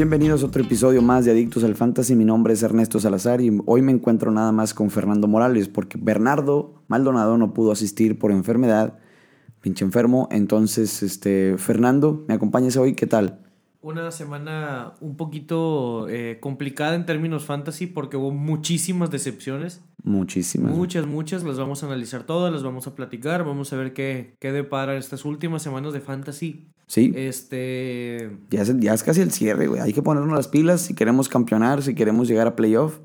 [0.00, 2.16] Bienvenidos a otro episodio más de Adictos al Fantasy.
[2.16, 5.98] Mi nombre es Ernesto Salazar y hoy me encuentro nada más con Fernando Morales porque
[6.00, 8.98] Bernardo Maldonado no pudo asistir por enfermedad,
[9.60, 10.26] pinche enfermo.
[10.30, 12.94] Entonces, este, Fernando, ¿me acompañas hoy?
[12.94, 13.40] ¿Qué tal?
[13.82, 19.82] Una semana un poquito eh, complicada en términos fantasy porque hubo muchísimas decepciones.
[20.02, 20.72] Muchísimas.
[20.72, 21.44] Muchas, muchas.
[21.44, 23.42] Las vamos a analizar todas, las vamos a platicar.
[23.44, 26.68] Vamos a ver qué, qué depara estas últimas semanas de fantasy.
[26.86, 27.12] Sí.
[27.16, 28.30] Este.
[28.50, 29.80] Ya es, ya es casi el cierre, güey.
[29.80, 32.98] Hay que ponernos las pilas si queremos campeonar, si queremos llegar a playoff.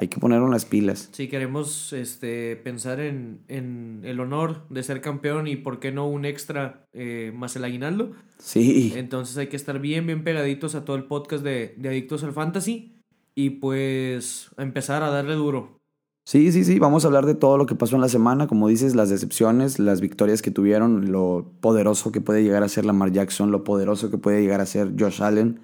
[0.00, 1.08] Hay que ponernos las pilas.
[1.10, 6.08] Si queremos este, pensar en, en el honor de ser campeón y por qué no
[6.08, 8.12] un extra eh, más el aguinaldo.
[8.38, 8.92] Sí.
[8.94, 12.32] Entonces hay que estar bien, bien pegaditos a todo el podcast de, de Adictos al
[12.32, 12.94] Fantasy
[13.34, 15.80] y pues empezar a darle duro.
[16.24, 16.78] Sí, sí, sí.
[16.78, 18.46] Vamos a hablar de todo lo que pasó en la semana.
[18.46, 22.84] Como dices, las decepciones, las victorias que tuvieron, lo poderoso que puede llegar a ser
[22.84, 25.58] Lamar Jackson, lo poderoso que puede llegar a ser Josh Allen.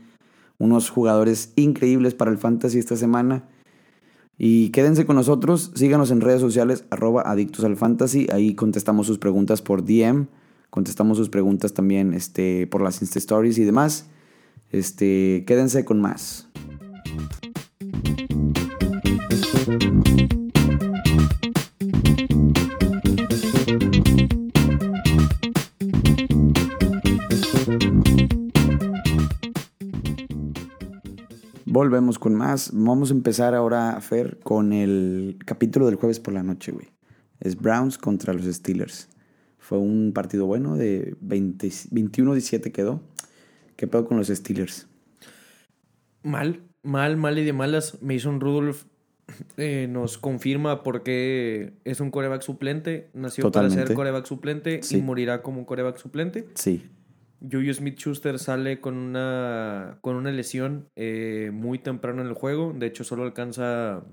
[0.59, 3.49] Unos jugadores increíbles para el fantasy esta semana.
[4.37, 9.19] Y quédense con nosotros, síganos en redes sociales, arroba adictos al fantasy, ahí contestamos sus
[9.19, 10.27] preguntas por DM,
[10.71, 14.09] contestamos sus preguntas también este, por las Insta Stories y demás.
[14.71, 16.49] Este, quédense con más.
[31.79, 32.71] Volvemos con más.
[32.73, 36.87] Vamos a empezar ahora, Fer, con el capítulo del jueves por la noche, güey.
[37.41, 39.09] Es Browns contra los Steelers.
[39.59, 43.01] Fue un partido bueno de 21-17 quedó.
[43.75, 44.87] ¿Qué pedo con los Steelers?
[46.23, 48.01] Mal, mal, mal y de malas.
[48.01, 48.85] Mason Rudolph
[49.57, 53.11] eh, nos confirma por qué es un coreback suplente.
[53.15, 53.75] Nació Totalmente.
[53.79, 54.99] para ser coreback suplente Sí.
[54.99, 56.47] y morirá como un coreback suplente.
[56.55, 56.85] Sí.
[57.51, 62.73] Juju Smith Schuster sale con una, con una lesión eh, muy temprano en el juego.
[62.77, 64.05] De hecho, solo alcanza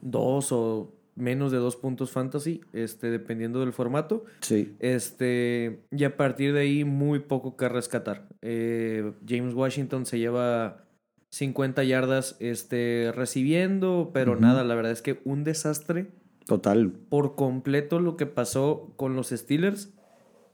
[0.00, 4.24] dos o menos de dos puntos fantasy, este, dependiendo del formato.
[4.40, 4.74] Sí.
[4.78, 8.28] Este, y a partir de ahí, muy poco que rescatar.
[8.42, 10.84] Eh, James Washington se lleva
[11.30, 16.08] 50 yardas este, recibiendo, pero nada, la verdad es que un desastre
[16.46, 16.90] Total.
[16.90, 19.92] por completo lo que pasó con los Steelers.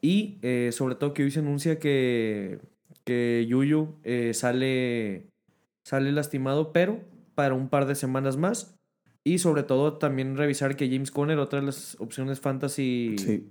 [0.04, 2.58] Y eh, sobre todo que hoy se anuncia que,
[3.04, 5.30] que Yuyu eh, sale,
[5.82, 7.00] sale lastimado, pero
[7.34, 8.76] para un par de semanas más.
[9.24, 13.48] Y sobre todo también revisar que James Conner, otra de las opciones fantasy Sí.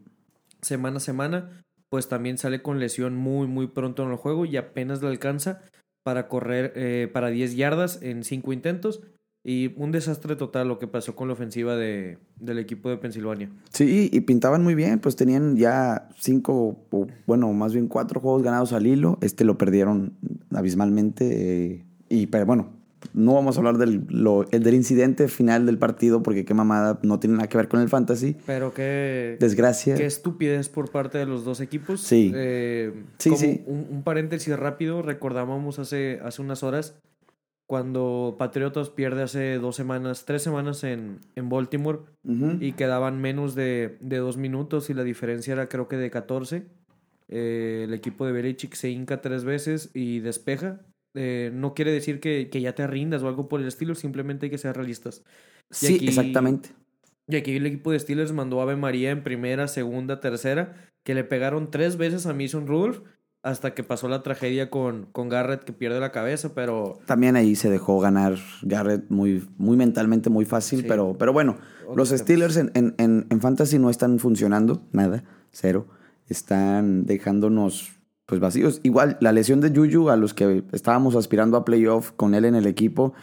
[0.62, 4.56] semana a semana, pues también sale con lesión muy, muy pronto en el juego y
[4.56, 5.64] apenas le alcanza
[6.04, 9.02] para correr eh, para 10 yardas en 5 intentos.
[9.46, 13.50] Y un desastre total lo que pasó con la ofensiva de, del equipo de Pensilvania.
[13.72, 18.42] Sí, y pintaban muy bien, pues tenían ya cinco, o bueno, más bien cuatro juegos
[18.42, 19.18] ganados al hilo.
[19.22, 20.14] Este lo perdieron
[20.54, 21.74] abismalmente.
[21.74, 22.70] eh, y pero bueno,
[23.14, 27.00] no vamos a hablar del, lo- el del incidente final del partido, porque qué mamada,
[27.04, 28.38] no tiene nada que ver con el fantasy.
[28.46, 29.96] Pero qué, Desgracia.
[29.96, 32.00] qué estupidez por parte de los dos equipos.
[32.02, 32.32] Sí.
[32.34, 33.62] Eh, Sí, como sí.
[33.66, 36.96] Un, un paréntesis rápido, recordábamos hace, hace unas horas
[37.74, 42.02] cuando Patriotas pierde hace dos semanas, tres semanas en, en Baltimore
[42.62, 46.68] y quedaban menos de, de dos minutos y la diferencia era creo que de 14.
[47.30, 50.82] Eh, el equipo de Belichick se hinca tres veces y despeja.
[51.16, 54.46] Eh, no quiere decir que, que ya te rindas o algo por el estilo, simplemente
[54.46, 55.24] hay que ser realistas.
[55.72, 56.70] Sí, aquí- exactamente.
[57.28, 61.16] Y aquí el equipo de Steelers mandó a Ave María en primera, segunda, tercera, que
[61.16, 63.00] le pegaron tres veces a Mason Rudolph
[63.44, 67.56] hasta que pasó la tragedia con, con Garrett que pierde la cabeza, pero También ahí
[67.56, 70.86] se dejó ganar Garrett muy, muy mentalmente, muy fácil, Sí.
[70.88, 71.58] pero, pero bueno,
[71.96, 72.10] los.
[72.10, 75.88] Steelers en, en, en, en Fantasy no están funcionando, nada, cero.
[76.30, 77.92] Están dejándonos
[78.26, 78.80] pues vacíos.
[78.84, 82.56] Igual, la lesión de Juju, a los que estábamos aspirando a playoff con él en
[82.56, 83.14] el equipo,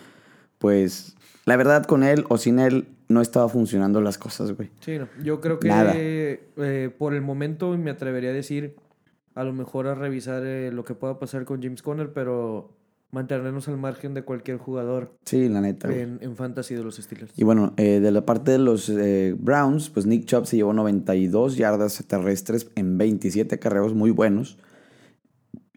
[0.58, 1.16] pues
[1.46, 4.70] la verdad con él o sin él no estaba funcionando las cosas, güey.
[4.80, 5.08] sí, no.
[5.24, 5.70] yo creo que
[6.58, 8.76] eh, por el momento me atrevería a decir
[9.34, 12.76] a lo mejor a revisar eh, lo que pueda pasar con James Conner, pero
[13.12, 15.92] mantenernos al margen de cualquier jugador Sí, la neta.
[15.92, 17.32] en, en fantasy de los Steelers.
[17.36, 20.72] Y bueno, eh, de la parte de los eh, Browns, pues Nick Chubb se llevó
[20.72, 24.58] 92 yardas terrestres en 27 carreos muy buenos.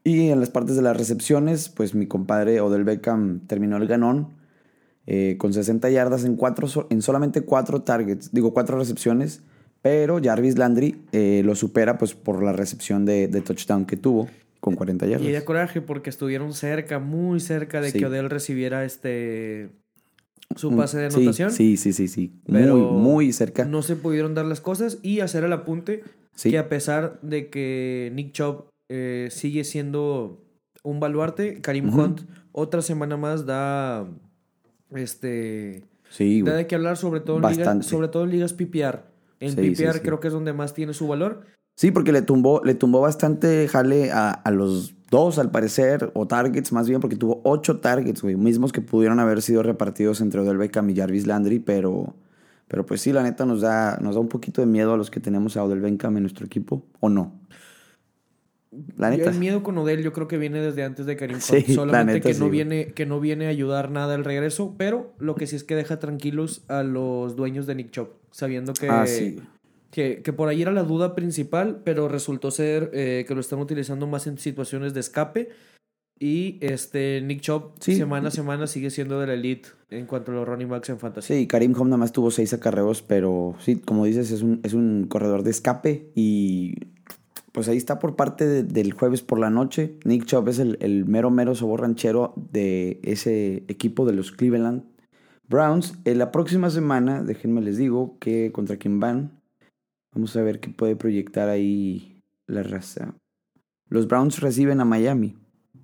[0.04, 4.34] Y en las partes de las recepciones, pues mi compadre Odell Beckham terminó el ganón
[5.08, 9.42] eh, con 60 yardas en, cuatro, en solamente 4 targets, digo 4 recepciones.
[9.84, 14.28] Pero Jarvis Landry eh, lo supera pues por la recepción de, de touchdown que tuvo
[14.60, 15.28] con 40 yardas.
[15.28, 18.00] Y de coraje porque estuvieron cerca, muy cerca de Sí.
[18.00, 19.70] que Odell recibiera este
[20.56, 21.52] su pase de anotación.
[21.52, 22.32] Sí, sí, sí, sí.
[22.50, 23.66] Pero muy, muy cerca.
[23.66, 26.04] No se pudieron dar las cosas y hacer el apunte
[26.36, 26.50] Sí.
[26.50, 30.42] que a pesar de que Nick Chubb eh, sigue siendo
[30.84, 31.60] un baluarte.
[31.62, 31.94] Karim.
[31.94, 32.22] Hunt,
[32.54, 34.08] otra semana más, da.
[34.96, 35.84] Este.
[36.10, 39.02] Sí, Da de qué hablar, sobre todo, en ligas, sobre todo en ligas PPR.
[39.44, 40.00] En Sí, PPR sí.
[40.02, 41.42] creo que es donde más tiene su valor.
[41.76, 46.28] Sí, porque le tumbó, le tumbó bastante jale a, a los dos, al parecer, o
[46.28, 50.40] targets más bien, porque tuvo ocho targets, güey, mismos que pudieron haber sido repartidos entre
[50.42, 52.16] Odell Beckham y Jarvis Landry, pero,
[52.68, 55.10] pero pues sí, la neta nos da, nos da un poquito de miedo a los
[55.12, 57.40] que tenemos a Odell Beckham en nuestro equipo, ¿o no?
[58.98, 59.30] La Yo neta.
[59.30, 61.38] el miedo con Odell yo creo que viene desde antes de Karim.
[61.42, 64.24] Sí, la Solamente neta que, sí, no viene, que no viene a ayudar nada al
[64.26, 64.74] regreso.
[64.78, 68.10] Pero lo que sí es que deja tranquilos a los dueños de Nick Chubb.
[68.34, 69.40] Sabiendo que, Ah, sí.
[69.92, 73.60] que, que por ahí era la duda principal, pero resultó ser eh, que lo están
[73.60, 75.50] utilizando más en situaciones de escape.
[76.20, 77.96] Y este Nick Chubb Sí.
[77.96, 80.98] semana a semana sigue siendo de la elite en cuanto a los running backs en
[81.00, 81.34] fantasy.
[81.34, 84.74] Sí, Karim Hunt nada más tuvo seis acarreos, pero sí, como dices, es un, es
[84.74, 86.76] un corredor de escape y
[87.52, 89.98] pues ahí está por parte de- del jueves por la noche.
[90.06, 94.84] Nick Chubb es el, el mero, mero sabor ranchero de ese equipo de los Cleveland
[95.48, 95.94] Browns.
[96.06, 99.40] En la próxima semana, déjenme les digo que contra quién van.
[100.14, 103.16] Vamos a ver qué puede proyectar ahí la raza.
[103.90, 105.36] Los Browns reciben a Miami.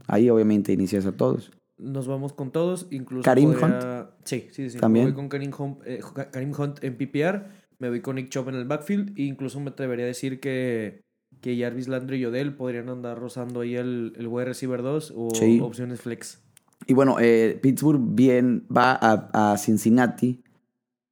[0.07, 1.51] Ahí obviamente inicias a todos.
[1.77, 4.77] Nos vamos con todos, incluso Karim podría- Sí, sí, sí.
[4.79, 5.05] ¿También?
[5.05, 5.99] Me voy con Karim Hunt, eh,
[6.31, 7.45] Karim Hunt en PPR,
[7.79, 11.01] me voy con Nick Chubb en el backfield e incluso me atrevería a decir que,
[11.41, 15.29] que Jarvis Landry y Odell podrían andar rozando ahí el, el wide receiver 2 o
[15.33, 15.59] Sí.
[15.61, 16.41] opciones flex.
[16.87, 20.43] Y bueno, eh, Pittsburgh bien va a, a Cincinnati.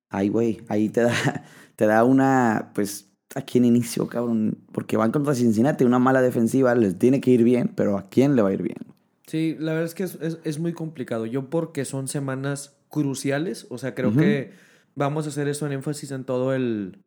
[0.10, 1.14] Ahí, güey, ahí te da,
[1.76, 4.60] te da una, pues, ¿a quién inicio, cabrón?
[4.74, 8.36] Porque van contra Cincinnati, una mala defensiva, les tiene que ir bien, pero ¿a quién
[8.36, 8.78] le va a ir bien?
[9.26, 11.26] Sí, la verdad es que es, es- es muy complicado.
[11.26, 14.54] Yo porque son semanas cruciales, o sea, creo que
[14.96, 17.04] vamos a hacer eso en énfasis en todo el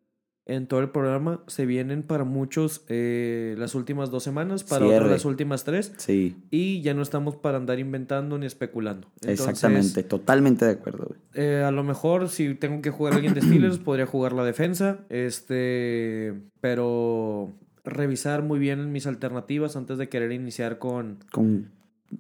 [0.51, 1.43] en todo el programa.
[1.47, 5.11] Se vienen para muchos eh, las últimas dos semanas, para otros Cierre.
[5.11, 5.93] las últimas tres.
[5.97, 9.09] Sí, Y ya no estamos para andar inventando ni especulando.
[9.23, 13.35] Entonces, exactamente, totalmente de acuerdo, eh, a lo mejor si tengo que jugar a alguien
[13.35, 15.01] de Steelers, podría jugar la defensa.
[15.09, 17.55] Este, pero
[17.85, 21.71] revisar muy bien mis alternativas antes de querer iniciar con, Con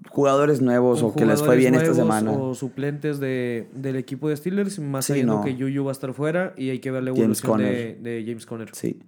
[0.09, 2.33] jugadores nuevos o que les fue bien esta semana.
[2.33, 5.45] O suplentes de, del equipo de Steelers, más Sí, sabiendo no.
[5.45, 8.71] que Yuyu va a estar fuera y hay que ver la evolución de James Conner.
[8.73, 9.01] Sí.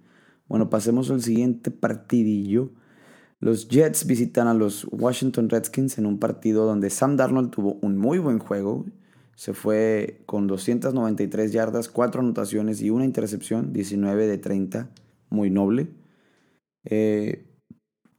[0.47, 2.71] Bueno, pasemos al siguiente partidillo.
[3.39, 7.97] Los Jets visitan a los Washington Redskins en un partido donde Sam Darnold tuvo un
[7.97, 8.85] muy buen juego.
[9.35, 14.89] Se fue con 293 yardas, 4 anotaciones y una intercepción, 19 de 30,
[15.29, 15.87] muy noble.
[16.85, 17.43] Eh,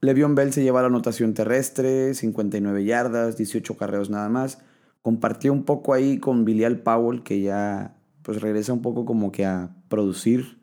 [0.05, 4.59] Le'Veon Bell se lleva la anotación terrestre, 59 yardas, 18 carreos nada más.
[5.03, 9.45] Compartió un poco ahí con Bilial Powell, que ya pues regresa un poco como que
[9.45, 10.59] a producir.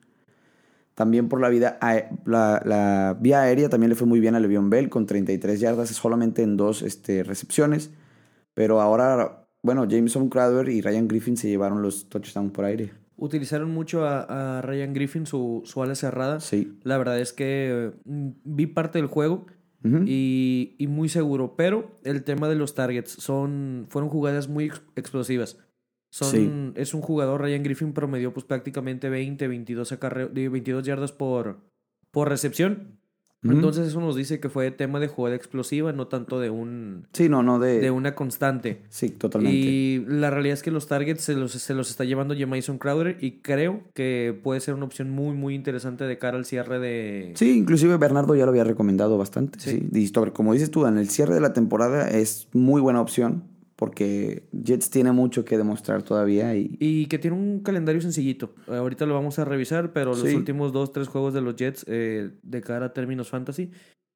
[0.95, 1.79] También por la, vida,
[2.25, 5.89] la, la vía aérea también le fue muy bien a Le'Veon Bell con 33 yardas
[5.89, 7.91] solamente en dos este, recepciones.
[8.53, 13.00] Pero ahora, bueno, Jameson Crowder y Ryan Griffin se llevaron los touchdowns por aire.
[13.23, 16.39] Utilizaron mucho a, a Ryan Griffin, su, su ala cerrada.
[16.39, 16.79] Sí.
[16.83, 19.45] La verdad es que mm, vi parte del juego
[20.07, 21.55] y, y muy seguro.
[21.55, 25.57] Pero el tema de los targets son fueron jugadas muy ex- explosivas.
[26.11, 26.51] Son, Sí.
[26.75, 31.61] Es un jugador, Ryan Griffin promedió pues prácticamente 20, 22, acarreo- de 22 yardas por,
[32.11, 32.99] por recepción.
[33.43, 37.27] Entonces eso nos dice que fue tema de jugada explosiva, no tanto de un Sí,
[37.27, 37.79] no, no de...
[37.79, 38.81] de una constante.
[38.89, 39.57] Sí, totalmente.
[39.57, 43.17] Y la realidad es que los targets se los, se los está llevando Jamison Crowder
[43.19, 47.33] y creo que puede ser una opción muy, muy interesante de cara al cierre de...
[47.35, 49.59] Sí, inclusive Bernardo ya lo había recomendado bastante.
[49.59, 49.71] Sí.
[49.71, 49.89] Sí.
[49.91, 53.43] Y como dices tú, en el cierre de la temporada es muy buena opción
[53.81, 58.53] porque Jets tiene mucho que demostrar todavía y Y que tiene un calendario sencillito.
[58.67, 60.35] Ahorita lo vamos a revisar, pero los Sí.
[60.35, 63.71] últimos dos, tres juegos de los Jets eh, de cara a términos fantasy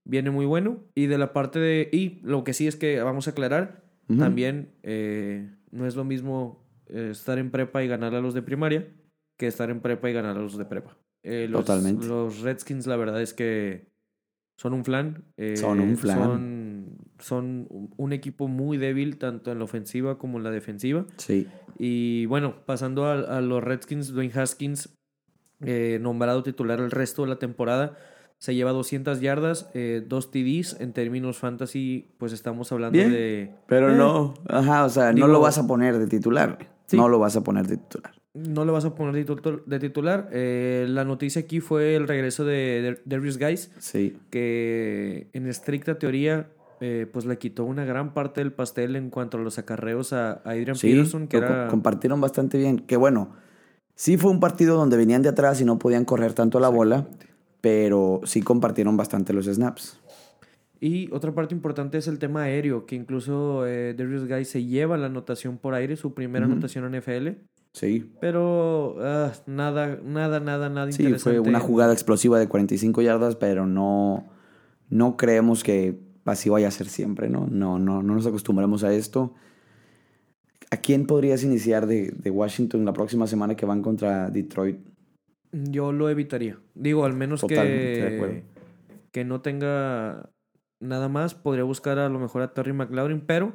[0.07, 0.83] viene muy bueno.
[0.93, 1.89] Y de la parte de...
[1.91, 3.81] Y lo que sí es que vamos a aclarar,
[4.19, 8.43] también eh, no es lo mismo eh, estar en prepa y ganar a los de
[8.43, 8.87] primaria
[9.39, 10.95] que estar en prepa y ganar a los de prepa.
[11.23, 12.05] Eh, los, Totalmente.
[12.05, 13.87] Los Redskins, la verdad es que
[14.59, 15.23] son un flan.
[15.37, 16.17] eh, Son un flan.
[16.23, 16.64] Son,
[17.19, 17.67] son
[17.97, 21.05] un equipo muy débil, tanto en la ofensiva como en la defensiva.
[21.17, 21.47] Sí.
[21.79, 24.89] Y bueno, pasando a, a los Redskins, Dwayne Haskins,
[25.61, 27.97] eh, nombrado titular el resto de la temporada,
[28.37, 30.79] se lleva 200 yardas, eh, dos TDs.
[30.81, 33.11] En términos fantasy, pues estamos hablando Bien.
[33.11, 33.51] de...
[33.67, 36.57] Pero Eh, no, ajá, o sea, digo- no lo vas a poner de titular.
[36.85, 36.97] Sí.
[36.97, 38.11] No lo vas a poner de titular.
[38.35, 40.29] No le vas a poner de titul- de titular.
[40.33, 44.17] Eh, la noticia aquí fue el regreso de Darius Guys, Sí.
[44.29, 46.49] que en estricta teoría,
[46.87, 50.33] eh, pues le quitó una gran parte del pastel en cuanto a los acarreos a,
[50.33, 51.65] a Adrian Sí, Peterson, que era...
[51.65, 52.79] co- compartieron bastante bien.
[52.79, 53.31] Que bueno,
[53.95, 57.07] sí fue un partido donde venían de atrás y no podían correr tanto la bola,
[57.61, 59.99] pero sí compartieron bastante los snaps.
[60.79, 64.97] Y otra parte importante es el tema aéreo, que incluso eh, Darius Guy se lleva
[64.97, 67.27] la anotación por aire, su primera anotación en NFL.
[67.71, 68.11] Sí.
[68.21, 71.39] Pero ah, nada, nada, nada, nada Sí, interesante.
[71.39, 74.25] fue una jugada explosiva de 45 yardas, pero no,
[74.89, 77.47] no creemos que así vaya a ser siempre, ¿no?
[77.47, 79.33] No, no, no nos acostumbramos a esto.
[80.71, 84.79] ¿A quién podrías iniciar de, de Washington la próxima semana que van contra Detroit?
[85.51, 86.59] Yo lo evitaría.
[86.73, 88.33] Digo, al menos Totalmente de acuerdo.
[88.33, 88.43] que,
[89.11, 90.29] que no tenga
[90.79, 91.35] nada más.
[91.35, 93.53] Podría buscar a lo mejor a Terry McLaurin, pero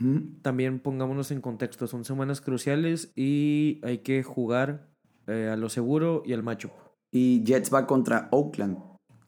[0.00, 0.20] Ujú.
[0.42, 1.86] también pongámonos en contexto.
[1.86, 4.88] Son semanas cruciales y hay que jugar
[5.26, 6.70] eh, a lo seguro y al macho.
[7.10, 8.78] Y Jets va contra Oakland.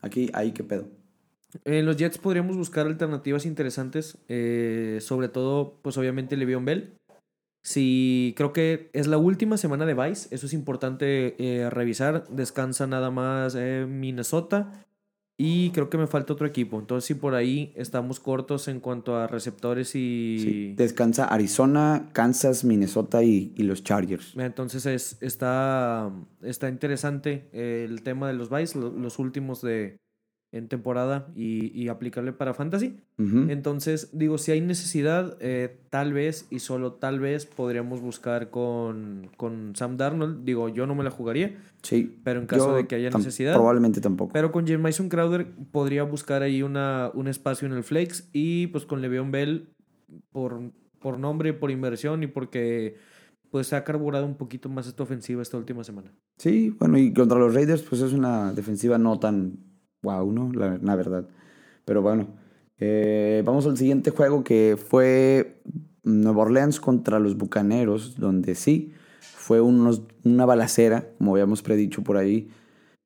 [0.00, 0.88] Aquí, ahí qué pedo.
[1.64, 6.94] En los Jets podríamos buscar alternativas interesantes, eh, sobre todo, pues obviamente Le'Veon Bell.
[7.64, 12.26] Si creo que es la última semana de Vice, eso es importante eh, revisar.
[12.28, 14.84] Descansa nada más eh, Minnesota
[15.38, 16.80] y creo que me falta otro equipo.
[16.80, 20.38] Entonces, si por ahí estamos cortos en cuanto a receptores y...
[20.40, 20.74] Sí.
[20.76, 24.34] Descansa Arizona, Kansas, Minnesota y, y los Chargers.
[24.36, 29.98] Entonces es, está, está interesante el tema de los Vice, lo- los últimos de
[30.52, 33.00] en temporada y, y aplicarle para Fantasy.
[33.18, 39.30] Entonces, digo, si hay necesidad, eh, tal vez y solo tal vez podríamos buscar con,
[39.36, 40.44] con Sam Darnold.
[40.44, 42.18] Digo, yo no me la jugaría, Sí.
[42.22, 43.54] pero en caso Yo de que haya necesidad.
[43.54, 44.32] Probablemente tampoco.
[44.34, 48.84] Pero con Mason Crowder podría buscar ahí una, un espacio en el flex y pues
[48.84, 49.68] con Le'Veon Bell
[50.32, 50.60] por,
[51.00, 52.96] por nombre, por inversión y porque
[53.50, 56.10] pues se ha carburado un poquito más esta ofensiva esta última semana.
[56.38, 59.58] Sí, bueno, y contra los Raiders, pues es una defensiva no tan
[60.02, 60.52] wow, ¿no?
[60.52, 61.26] La, la verdad.
[61.84, 62.28] Pero bueno,
[62.78, 65.60] eh, vamos al siguiente juego que fue
[66.02, 72.16] Nueva Orleans contra los Bucaneros, donde sí, fue unos, una balacera, como habíamos predicho por
[72.16, 72.50] ahí.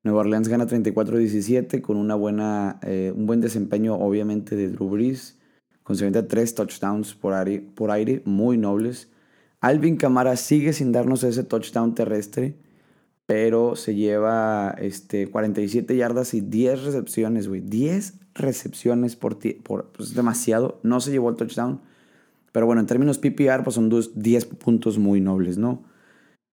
[0.03, 5.37] Nueva Orleans gana 34-17 con una buena, eh, un buen desempeño, obviamente, de Drew Brees,
[5.83, 9.09] con 73 touchdowns por aire, por aire, muy nobles.
[9.61, 12.55] Alvin Camara sigue sin darnos ese touchdown terrestre,
[13.27, 17.59] pero se lleva este, 47 yardas y 10 recepciones, güey.
[17.61, 20.79] 10 recepciones por, por pues, es demasiado.
[20.81, 21.81] No se llevó el touchdown.
[22.53, 25.83] Pero bueno, en términos PPR, pues son dos, 10 puntos muy nobles, ¿no?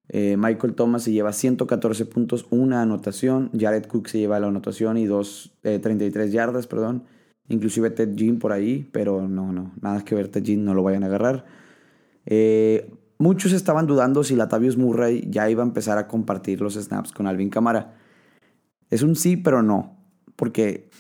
[0.09, 3.51] Eh, Michael Thomas se lleva 114 puntos, una anotación.
[3.59, 7.05] Jared Cook se lleva la anotación y dos, eh, 33 yardas, perdón.
[7.49, 10.83] Inclusive Ted Jean por ahí, pero no, no, nada que ver Ted Jean, no lo
[10.83, 11.45] vayan a agarrar.
[12.27, 17.13] Eh, muchos estaban dudando si Latavius Murray ya iba a empezar a compartir los snaps
[17.13, 17.95] con Alvin Camara.
[18.91, 19.97] Es un sí, pero no.
[20.37, 20.91] Porque,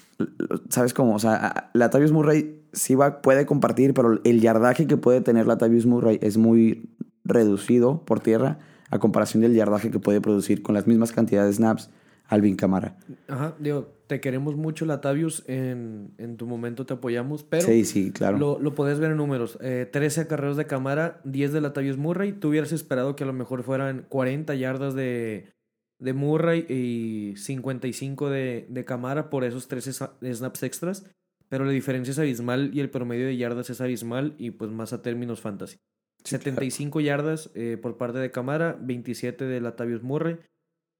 [0.68, 1.14] ¿sabes cómo?
[1.14, 5.87] O sea, Latavius Murray sí va, puede compartir, pero el yardaje que puede tener Latavius
[5.87, 6.90] Murray es muy
[7.25, 8.59] reducido por tierra
[8.90, 11.90] a comparación del yardaje que puede producir con las mismas cantidades de snaps
[12.26, 12.97] Alvin Camara.
[13.28, 18.11] Ajá, digo, te queremos mucho, Latavius, en, en tu momento te apoyamos, pero sí, sí,
[18.12, 18.38] claro.
[18.38, 19.59] lo, lo podés ver en números.
[19.61, 22.33] Eh, 13 acarreos de Camara, 10 de Latavius Murray.
[22.33, 25.52] Tú hubieras esperado que a lo mejor fueran 40 yardas de,
[25.99, 31.04] de Murray y 55 de, de Camara por esos 13 sa- snaps extras.
[31.50, 34.93] Pero la diferencia es abismal y el promedio de yardas es abismal y pues más
[34.95, 35.76] a términos fantasy.
[36.25, 36.45] Sí, claro.
[36.45, 40.38] 75 yardas eh, por parte de Camara, 27 de Latavius Murray.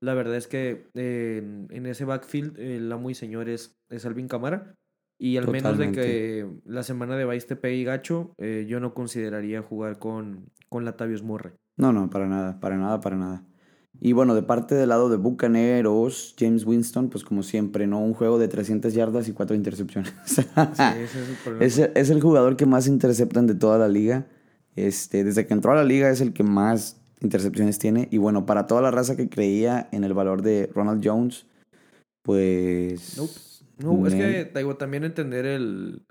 [0.05, 1.39] La verdad es que eh,
[1.71, 4.75] en, ese backfield eh, el amo y señor es, es Alvin Camara.
[5.19, 8.81] Y al menos de que la semana de Vice te pegue y gacho, eh, yo
[8.81, 11.53] no consideraría jugar con, con Latavius Murray.
[11.79, 13.47] No, no, para nada, para nada, para nada.
[13.99, 18.01] Y bueno, de parte del lado de Bucaneros, James Winston, pues como siempre, ¿no?
[18.01, 20.13] Un juego de 300 yardas y 4 intercepciones.
[20.27, 21.65] Sí, ese es el problema.
[21.65, 24.27] es, es el jugador que más interceptan de toda la liga.
[24.77, 28.09] Este, desde que entró a la liga es el que más intercepciones tiene.
[28.11, 31.47] Y bueno, para toda la raza que creía en el valor de Ronald Jones,
[32.23, 33.17] pues...
[33.19, 33.33] Nope.
[33.79, 36.05] No, es que digo, también entender el,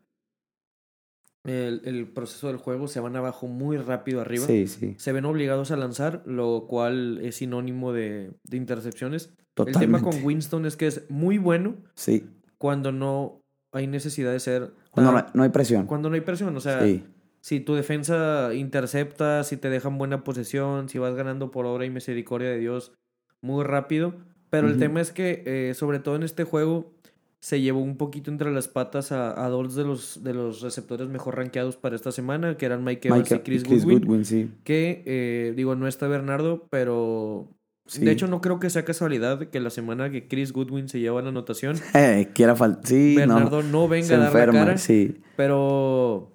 [1.45, 4.45] el, el proceso del juego, se van abajo muy rápido arriba.
[4.45, 4.95] Sí, sí.
[4.97, 9.27] Se ven obligados a lanzar, lo cual es sinónimo de, de intercepciones.
[9.27, 9.85] El Totalmente.
[9.85, 12.25] tema con Winston es que es muy bueno Sí.
[12.57, 13.39] cuando no
[13.71, 14.73] hay necesidad de ser.
[14.91, 15.85] Cuando no, no hay presión.
[15.85, 16.55] cuando no hay presión.
[16.57, 17.05] O sea, Sí.
[17.43, 21.89] Si tu defensa intercepta, si te dejan buena posesión, si vas ganando por obra y
[21.89, 22.93] misericordia de Dios
[23.41, 24.13] muy rápido.
[24.49, 26.93] Pero el tema es que, eh, sobre todo en este juego,
[27.41, 31.09] se llevó un poquito entre las patas a, a dos de los, de los receptores
[31.09, 34.23] mejor rankeados para esta semana, que eran Mike Evans y Chris, Goodwin.
[34.23, 34.49] sí.
[34.63, 37.49] Que, eh, digo, no está Bernardo, pero
[37.87, 38.05] Sí.
[38.05, 41.21] de hecho, no creo que sea casualidad que la semana que Chris Goodwin se lleva
[41.21, 42.87] la anotación, Eh, quiera faltar.
[42.87, 43.69] Sí, Bernardo no.
[43.81, 44.77] no, venga Se a dar enferma, la cara.
[44.77, 45.17] sí.
[45.35, 46.31] Pero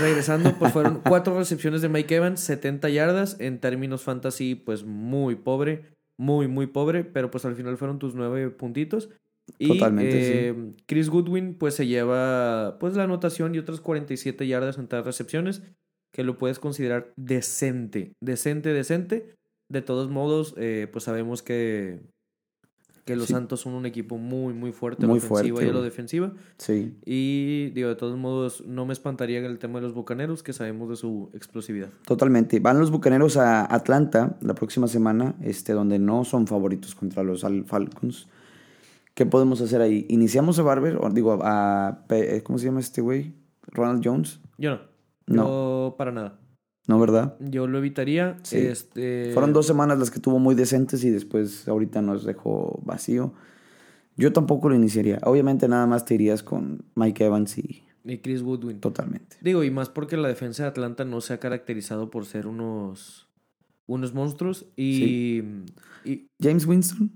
[0.00, 3.36] regresando, pues fueron cuatro recepciones de Mike Evans, 70 yardas.
[3.40, 5.84] En términos fantasy, pues muy pobre,
[6.18, 7.04] muy, muy pobre.
[7.04, 9.10] Pero pues al final fueron tus nueve puntitos.
[9.58, 10.54] Y Totalmente, eh,
[10.86, 15.62] Chris Goodwin pues se lleva pues la anotación y otras 47 yardas en tres recepciones
[16.14, 19.34] que lo puedes considerar decente, decente, decente.
[19.68, 22.00] De todos modos, eh, pues sabemos que,
[23.04, 23.34] que los Sí.
[23.34, 25.78] Santos son un equipo muy, muy fuerte a Muy la ofensiva fuerte, y a la
[25.80, 25.84] güey.
[25.84, 26.32] defensiva.
[26.56, 30.52] Sí, Y digo, de todos modos, no me espantaría el tema de los Bucaneros, que
[30.54, 31.90] sabemos de su explosividad.
[32.06, 32.60] totalmente.
[32.60, 37.44] Van los Bucaneros a Atlanta la próxima semana, este, donde no son favoritos contra los
[37.44, 38.26] Al- Falcons.
[39.14, 40.06] ¿Qué podemos hacer ahí?
[40.08, 40.96] ¿Iniciamos a Barber?
[41.00, 42.04] O digo, a...
[42.42, 43.34] ¿Cómo se llama este güey?
[43.68, 44.40] ¿Ronald Jones?
[44.58, 44.80] Yo no.
[45.26, 45.44] No.
[45.44, 46.38] Yo para nada.
[46.86, 47.36] ¿No, verdad?
[47.40, 48.36] Yo lo evitaría.
[48.42, 48.58] Sí.
[48.58, 53.32] Este, Fueron dos semanas las que tuvo muy decentes y después ahorita nos dejó vacío.
[54.16, 55.18] Yo tampoco lo iniciaría.
[55.24, 58.80] Obviamente nada más te irías con Mike Evans y Y Chris Woodwin.
[58.80, 59.36] totalmente.
[59.40, 63.28] Digo, y más porque la defensa de Atlanta no se ha caracterizado por ser unos,
[63.86, 64.66] unos monstruos.
[64.76, 65.42] Y,
[66.04, 67.10] y James Winston.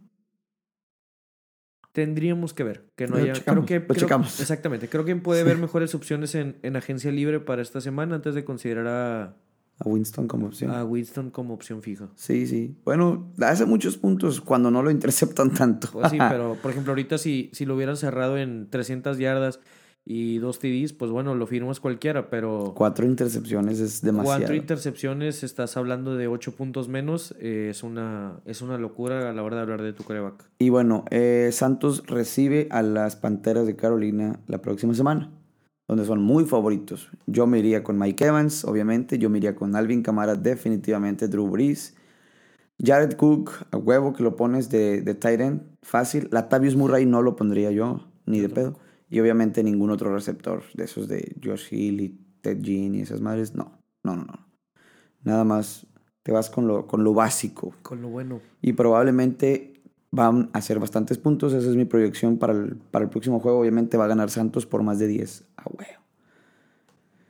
[1.93, 2.87] tendríamos que ver.
[2.97, 3.33] Que no Lo haya.
[3.35, 4.41] checamos, creo que, lo creo- checamos.
[4.41, 4.89] Exactamente.
[4.89, 8.45] Creo que puede haber mejores opciones en, en agencia libre para esta semana antes de
[8.45, 9.37] considerar a,
[9.79, 10.71] A Winston como opción.
[10.73, 12.09] a Winston como opción fija.
[12.17, 12.77] Sí, sí.
[12.85, 15.89] Bueno, hace muchos puntos cuando no lo interceptan tanto.
[15.93, 19.61] Pues sí, pero por ejemplo, ahorita si, si lo hubieran cerrado en 300 yardas
[20.11, 24.39] y dos TDs, pues bueno, lo firmas cualquiera, pero Cuatro intercepciones es demasiado.
[24.39, 29.33] cuatro intercepciones, estás hablando de ocho puntos menos, eh, es, una, es una locura a
[29.35, 30.49] la hora de hablar de tu coreback.
[30.61, 35.31] Y bueno, eh, Santos recibe a las Panteras de Carolina la próxima semana,
[35.89, 37.11] donde son muy favoritos.
[37.27, 39.19] Yo me iría con Mike Evans, obviamente.
[39.19, 41.29] Yo me iría con Alvin Kamara, definitivamente.
[41.29, 41.95] Drew Brees.
[42.81, 46.29] Jared Cook, a huevo que lo pones de, de tight end, fácil.
[46.31, 48.79] Latavius Murray no lo pondría yo, ni de pedo.
[49.11, 52.09] Y obviamente ningún otro receptor de esos de Josh Hill y
[52.43, 53.55] Ted Jean y esas madres.
[53.57, 53.73] No,
[54.05, 54.47] no, no, no.
[55.25, 55.87] Nada más
[56.23, 58.41] te vas con lo, con lo básico Con lo bueno.
[58.61, 59.78] y probablemente
[60.11, 61.53] van a hacer bastantes puntos.
[61.53, 63.61] Esa es mi proyección para el, para el próximo juego.
[63.61, 66.03] Obviamente va a ganar Santos por más de 10 a huevo.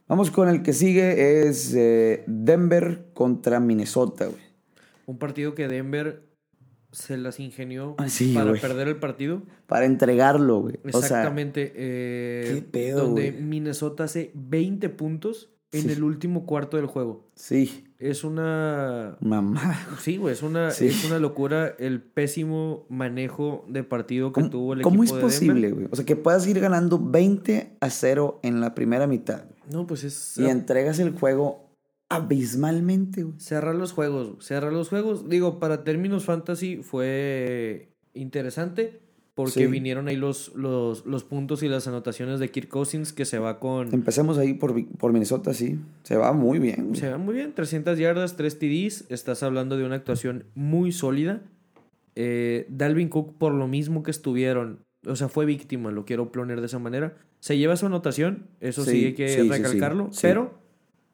[0.07, 4.42] Vamos con el que sigue, es eh, Denver contra Minnesota, güey.
[5.07, 6.22] Un partido que Denver
[6.92, 8.61] se las ingenió Ah, sí, para güey.
[8.61, 9.42] perder el partido.
[9.66, 10.76] Para entregarlo, güey.
[10.85, 11.72] O sea, Exactamente.
[11.76, 13.42] eh, ¿qué pedo, donde güey?
[13.42, 15.90] Minnesota hace 20 puntos en Sí.
[15.92, 17.29] el último cuarto del juego.
[17.35, 19.76] sí, Es una mamá.
[19.98, 20.87] Sí, güey, es una, Sí.
[20.87, 25.40] es una locura el pésimo manejo de partido que ¿Cómo, tuvo el cómo equipo es
[25.40, 25.88] de posible, güey?
[25.90, 30.04] O sea, que puedas ir ganando 20 a 0 en la primera mitad No, pues
[30.04, 31.74] es y entregas el juego
[32.08, 33.38] abismalmente, güey.
[33.40, 35.28] cerrar los juegos, cerrar los juegos.
[35.28, 39.02] Digo, para términos fantasy fue interesante
[39.38, 39.66] porque Sí.
[39.68, 43.61] vinieron ahí los, los, los puntos y las anotaciones de Kirk Cousins que se va
[43.61, 43.94] con...
[43.94, 45.79] Empecemos ahí por, por Minnesota, sí.
[46.03, 46.96] Se va muy bien.
[46.96, 49.05] Se va muy bien, 300 yardas, 3 TDs.
[49.11, 51.40] Estás hablando de una actuación muy sólida.
[52.16, 56.59] Eh, Dalvin Cook, por lo mismo que estuvieron, o sea, fue víctima, lo quiero poner
[56.59, 57.14] de esa manera.
[57.38, 60.18] Se lleva su anotación, eso sí, Sí, hay que sí, recalcarlo, sí.
[60.22, 60.59] pero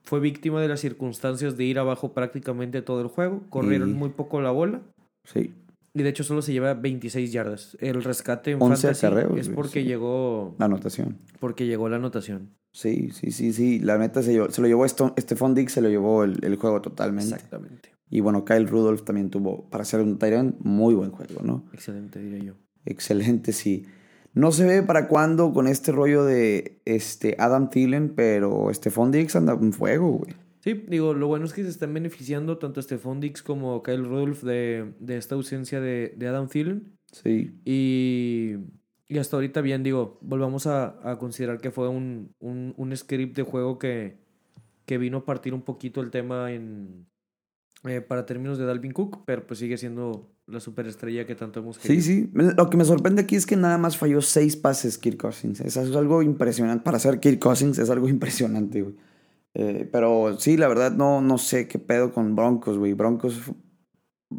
[0.03, 3.43] fue víctima de las circunstancias de ir abajo prácticamente todo el juego.
[3.51, 4.81] Corrieron muy poco la bola.
[5.25, 5.53] Sí.
[5.97, 7.77] Y de hecho solo se lleva 26 yardas.
[7.81, 9.87] El rescate en 11 fantasy acarreos, es porque sí.
[9.87, 11.19] llegó La anotación.
[11.39, 12.51] porque llegó la anotación.
[12.73, 13.79] Sí, sí, sí, sí.
[13.79, 16.83] La neta se, llevó- se lo llevó Stephon Diggs, se lo llevó el, el juego
[16.83, 17.35] totalmente.
[17.35, 17.91] Exactamente.
[18.11, 21.65] Y bueno, Kyle Rudolph también tuvo, para ser un Tyrant, muy buen juego, ¿no?
[21.73, 22.55] Excelente, diría yo.
[22.85, 23.87] Excelente, sí.
[24.35, 29.37] No se ve para cuándo con este rollo de este Adam Thielen, pero Stephon Diggs
[29.37, 30.35] anda en fuego, güey.
[30.65, 34.43] Sí, digo, lo bueno es que se están beneficiando tanto Stephon Dix como Kyle Rudolph
[34.45, 36.97] de, de esta ausencia de, de Adam Thielen.
[37.13, 38.55] Sí, Y,
[39.07, 43.37] y hasta ahorita bien, digo, volvamos a, a considerar que fue un, un, un script
[43.37, 44.17] de juego que,
[44.87, 47.09] que vino a partir un poquito el tema en
[47.85, 51.77] eh, para términos de Dalvin Cook, pero pues sigue siendo la superestrella que tanto hemos
[51.77, 52.03] sí, querido.
[52.03, 52.31] sí.
[52.33, 55.61] Lo que me sorprende aquí es que nada más falló seis pases Kirk Cousins.
[55.61, 56.83] Eso es algo impresionante.
[56.83, 58.95] Para ser Kirk Cousins es algo impresionante, güey.
[59.55, 62.93] Eh, pero sí, la verdad no, no sé qué pedo con Broncos, güey.
[62.93, 63.53] Broncos,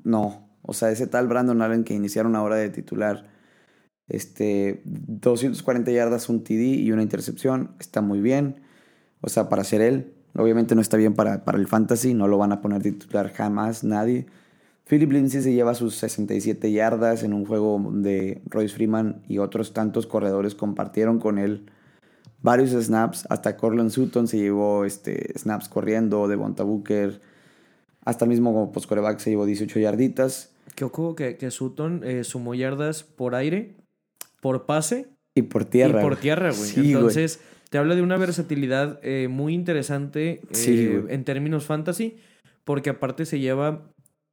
[0.03, 0.59] no.
[0.61, 3.29] O sea, ese tal Brandon Allen que iniciaron ahora de titular,
[4.07, 8.61] este, 240 yardas, un TD y una intercepción, está muy bien.
[9.21, 12.37] O sea, para ser él, obviamente no está bien para, para el fantasy, no lo
[12.37, 14.27] van a poner titular jamás nadie.
[14.87, 19.73] Philip Lindsay se lleva sus 67 yardas en un juego de Royce Freeman y otros
[19.73, 21.71] tantos corredores compartieron con él
[22.45, 23.25] varios snaps.
[23.29, 27.19] Hasta Cortland Sutton se llevó este, snaps corriendo, de Booker.
[28.05, 30.51] Hasta el mismo postcoreback se llevó 18 yarditas.
[30.75, 33.75] Que ojo que, que Sutton eh, sumó yardas por aire,
[34.41, 35.99] por pase Y por tierra.
[36.01, 36.69] y por tierra, güey.
[36.69, 36.91] Sí, güey.
[36.93, 41.13] Entonces, te habla de una versatilidad eh, muy interesante eh, Sí, güey.
[41.13, 42.17] en términos fantasy,
[42.63, 43.89] porque aparte se lleva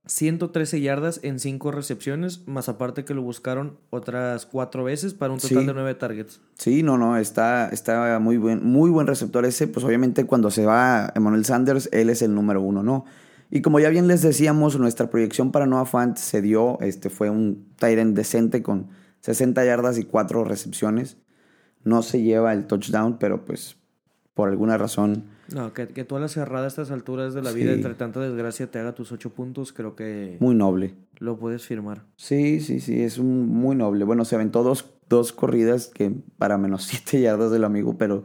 [0.06, 5.38] 113 yardas en 5 recepciones, más aparte que lo buscaron otras 4 veces para un
[5.38, 5.66] total Sí.
[5.66, 6.40] de 9 targets.
[6.58, 9.68] Sí, no, no, está, está muy buen, muy buen receptor ese.
[9.68, 13.04] Pues obviamente cuando se va Emmanuel Sanders, él es el número uno, ¿no?
[13.50, 17.30] Y como ya bien les decíamos, nuestra proyección para Noah Fant se dio, este fue
[17.30, 18.88] un Tyrant decente con
[19.20, 21.18] 60 yardas y 4 recepciones.
[21.84, 23.76] No se lleva el touchdown, pero pues
[24.34, 27.50] por alguna razón, No, que, que tú a la cerrada a estas alturas de la
[27.50, 27.58] Sí.
[27.58, 30.94] vida, entre tanta desgracia, te haga tus 8 puntos, creo que muy noble.
[31.18, 32.04] lo puedes firmar.
[32.16, 34.04] Sí, sí, sí, es un muy noble.
[34.04, 38.24] Bueno, se aventó dos, dos corridas que para menos 7 yardas del amigo, pero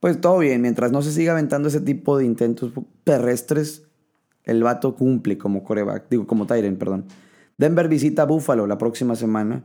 [0.00, 0.62] pues todo bien.
[0.62, 2.72] Mientras no se siga aventando ese tipo de intentos
[3.04, 3.86] terrestres,
[4.44, 7.04] el vato cumple como coreback, digo, como Tyren, perdón.
[7.58, 9.64] Denver visita a Buffalo la próxima semana.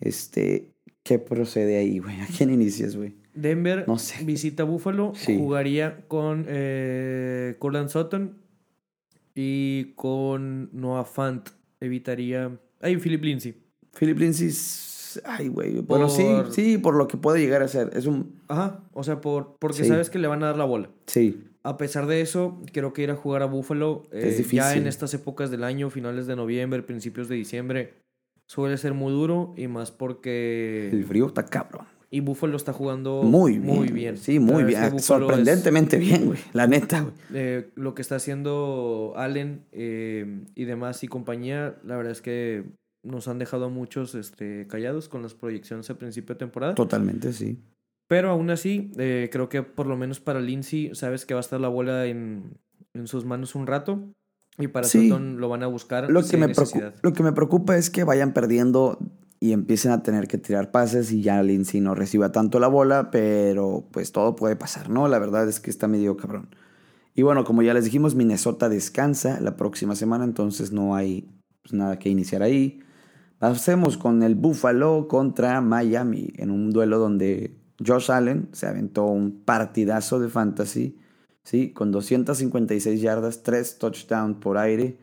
[0.00, 2.20] Este, ¿qué procede ahí, güey?
[2.20, 3.16] ¿A quién inicias, güey?
[3.36, 4.24] Denver No sé.
[4.24, 5.36] visita Buffalo, Sí.
[5.36, 8.36] jugaría con eh, Cortland Sutton
[9.34, 11.48] y con Noah Fant.
[11.80, 12.58] Evitaría.
[12.80, 13.54] Ay, Philip Lindsay.
[13.98, 15.80] Philip Lindsay, es- ay, güey.
[15.80, 17.90] Bueno, sí, Por- sí, por lo que puede llegar a ser.
[17.94, 19.88] Es un, Ajá, o sea, por, porque Sí.
[19.88, 20.90] sabes que le van a dar la bola.
[21.06, 24.58] sí, A pesar de eso, creo que ir a jugar a Buffalo eh, Es difícil.
[24.60, 27.94] ya en estas épocas del año, finales de noviembre, principios de diciembre,
[28.46, 30.88] suele ser muy duro y más porque...
[30.92, 31.86] el frío está cabrón.
[32.16, 33.76] Y Buffalo está jugando Muy bien.
[33.76, 34.16] Muy bien.
[34.16, 34.82] Sí, muy bien.
[34.82, 36.38] es que Buffalo es- Sorprendentemente bien, güey.
[36.52, 37.12] La neta, güey.
[37.34, 42.64] eh, lo que está haciendo Allen eh, y demás y compañía, la verdad es que
[43.02, 46.74] nos han dejado a muchos este, callados con las proyecciones a principio de temporada.
[46.74, 47.58] Totalmente, sí.
[48.08, 51.42] Pero aún así, eh, creo que por lo menos para Lindsay, sabes que va a
[51.42, 52.54] estar la bola en,
[52.94, 54.00] en sus manos un rato.
[54.58, 55.08] Y para Sí.
[55.08, 56.46] Sutton lo van a buscar Lo que, me
[57.02, 58.98] lo que me preocupa es que vayan perdiendo
[59.46, 63.12] y empiecen a tener que tirar pases y ya Lindsay no reciba tanto la bola,
[63.12, 65.06] pero pues todo puede pasar, ¿no?
[65.06, 66.48] La verdad es que está medio cabrón.
[67.14, 71.30] Y bueno, como ya les dijimos, Minnesota descansa la próxima semana, entonces no hay
[71.62, 72.80] pues, nada que iniciar ahí.
[73.38, 77.56] Pasemos con el Buffalo contra Miami en un duelo donde
[77.86, 80.98] Josh Allen se aventó un partidazo de fantasy,
[81.44, 81.70] ¿sí?
[81.70, 84.98] Con 256 yardas, 3 touchdowns por aire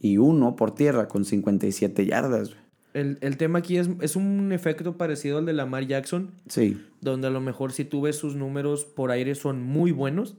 [0.00, 2.56] y uno por tierra con 57 yardas.
[2.94, 6.80] El, el tema aquí es, es un efecto parecido al de Lamar Jackson, Sí.
[7.00, 10.36] donde a lo mejor si tú ves sus números por aire son muy buenos,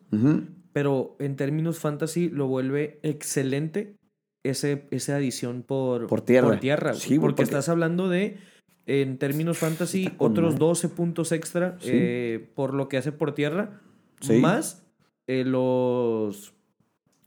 [0.73, 3.95] pero en términos fantasy lo vuelve excelente
[4.43, 6.47] ese, esa adición por, Por tierra.
[6.47, 6.93] Por tierra.
[6.93, 8.37] Sí, porque, porque- estás hablando de,
[8.85, 10.59] en términos fantasy, otros madre.
[10.65, 11.89] 12 puntos extra Sí.
[11.91, 13.81] eh, por lo que hace por tierra,
[14.21, 14.37] Sí.
[14.37, 14.81] más
[15.27, 16.53] eh, los,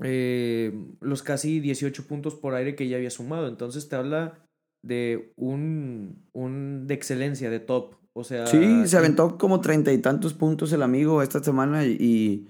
[0.02, 3.48] eh, los casi 18 puntos por aire que ya había sumado.
[3.48, 4.38] Entonces te habla
[4.82, 7.94] de un, un de excelencia, de top.
[8.12, 12.48] O sea, Sí, se aventó como treinta y tantos puntos el amigo esta semana y-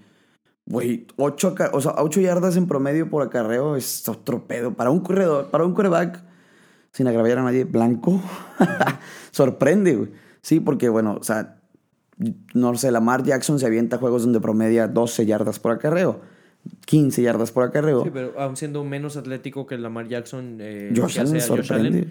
[0.65, 4.73] güey, ocho, o sea, ocho yardas en promedio por acarreo es otro pedo.
[4.75, 6.23] Para un corredor, para un coreback,
[6.91, 8.21] sin agraviar a nadie, blanco,
[9.31, 10.11] sorprende, güey.
[10.41, 11.57] Sí, porque, bueno, o sea,
[12.53, 16.21] no sé, Lamar Jackson se avienta juegos donde promedia 12 yardas por acarreo,
[16.85, 18.03] 15 yardas por acarreo.
[18.03, 21.87] Sí, pero aún siendo menos atlético que Lamar Jackson, eh, Josh Allen sea Josh sorprende.
[21.99, 22.09] Allen,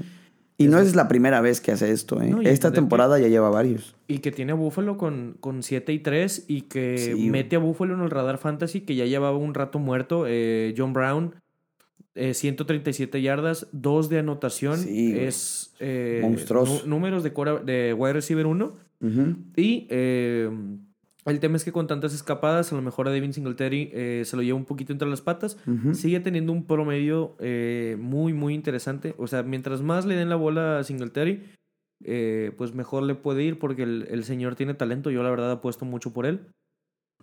[0.61, 2.31] Y no es la primera vez que hace esto, ¿eh?
[2.31, 3.95] No, Esta de que- temporada ya lleva varios.
[4.09, 7.59] y que tiene a Buffalo con, con 7 y 3 y que Sí, mete a
[7.61, 10.25] Buffalo en el radar fantasy que ya llevaba un rato muerto.
[10.27, 11.35] eh, John Brown,
[12.17, 14.79] eh, 137 yardas, 2 de anotación.
[14.79, 16.85] Sí, es eh, Monstruoso.
[16.87, 17.31] números de,
[17.65, 18.77] de wide receiver 1.
[19.01, 19.37] Ujú.
[19.55, 20.51] Y eh,
[21.31, 24.37] el tema es que con tantas escapadas, a lo mejor a Devin Singletary eh, se
[24.37, 25.59] lo lleva un poquito entre las patas.
[25.93, 29.15] Sigue teniendo un promedio eh, muy, muy interesante.
[29.19, 31.43] O sea, mientras más le den la bola a Singletary,
[32.05, 35.11] eh, pues mejor le puede ir porque el, el señor tiene talento.
[35.11, 36.47] Yo la verdad apuesto mucho por él.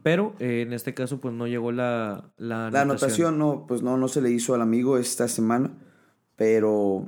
[0.04, 4.08] Pero en este caso, pues no llegó la, la, La anotación no, pues no, no
[4.08, 5.72] se le hizo al amigo esta semana,
[6.36, 7.08] pero,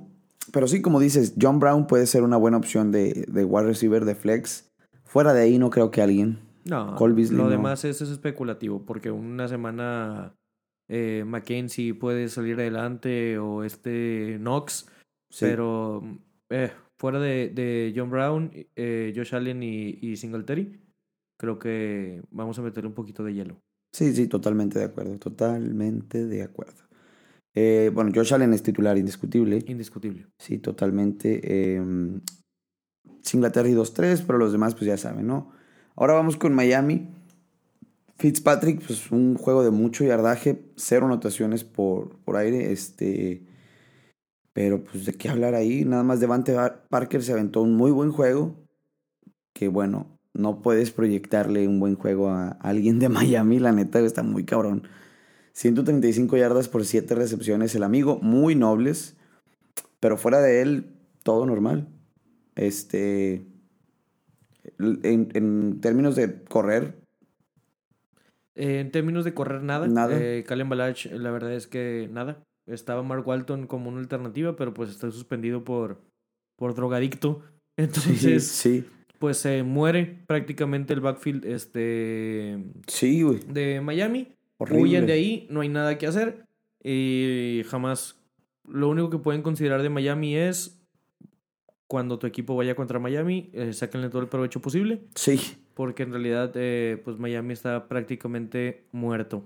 [0.51, 4.03] pero sí, como dices, John Brown puede ser una buena opción de, de wide receiver
[4.03, 4.71] de flex.
[5.03, 6.39] Fuera de ahí no creo que alguien.
[6.69, 7.07] No, lo
[7.43, 7.49] no.
[7.49, 10.35] demás es, es especulativo porque una semana
[10.89, 14.87] eh, Mackenzie puede salir adelante o este Knox,
[15.29, 15.45] Sí.
[15.45, 16.01] pero
[16.49, 20.79] eh, fuera de, de John Brown, eh, Josh Allen y, y Singletary,
[21.39, 23.57] creo que vamos a meter un poquito de hielo.
[23.93, 26.83] Sí, sí, totalmente de acuerdo, totalmente de acuerdo.
[27.55, 29.63] Eh, bueno, Josh Allen es titular indiscutible.
[29.67, 30.27] Indiscutible.
[30.37, 31.41] Sí, totalmente.
[31.43, 31.81] Eh,
[33.23, 35.51] Singletary 2-3, pero los demás pues ya saben, ¿no?
[35.97, 37.09] Ahora vamos con Miami.
[38.17, 43.43] Fitzpatrick, pues un juego de mucho yardaje, cero anotaciones por, por aire, este...
[44.53, 46.55] Pero pues de qué hablar ahí, nada más Devante
[46.89, 48.55] Parker se aventó un muy buen juego,
[49.53, 54.23] que bueno, no puedes proyectarle un buen juego a alguien de Miami, la neta está
[54.23, 54.87] muy cabrón.
[55.53, 57.73] 135 yardas por 7 recepciones.
[57.73, 59.15] El amigo, muy nobles.
[59.99, 61.87] Pero fuera de él, todo normal.
[62.55, 63.46] Este.
[64.79, 66.95] En, en términos de correr,
[68.55, 69.87] Eh, en términos de correr, nada.
[69.87, 70.17] Nada.
[70.19, 72.43] Eh, Kalen Balach, la verdad es que nada.
[72.65, 76.01] Estaba Mark Walton como una alternativa, pero pues está suspendido por,
[76.57, 77.43] por drogadicto.
[77.77, 78.83] Entonces, sí,
[79.19, 83.39] pues se muere prácticamente el backfield este, sí, güey.
[83.47, 84.33] de Miami.
[84.57, 84.81] Horrible.
[84.81, 86.45] Huyen de ahí, no hay nada que hacer.
[86.83, 88.15] Y jamás.
[88.67, 90.76] Lo único que pueden considerar de Miami es
[91.87, 95.01] cuando tu equipo vaya contra Miami, eh, sáquenle todo el provecho posible.
[95.15, 95.39] Sí,
[95.73, 99.43] Porque en realidad, eh, pues Miami está prácticamente muerto.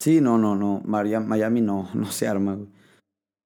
[0.00, 0.82] sí, no, no, no.
[0.84, 2.68] Miami no, no se arma, güey.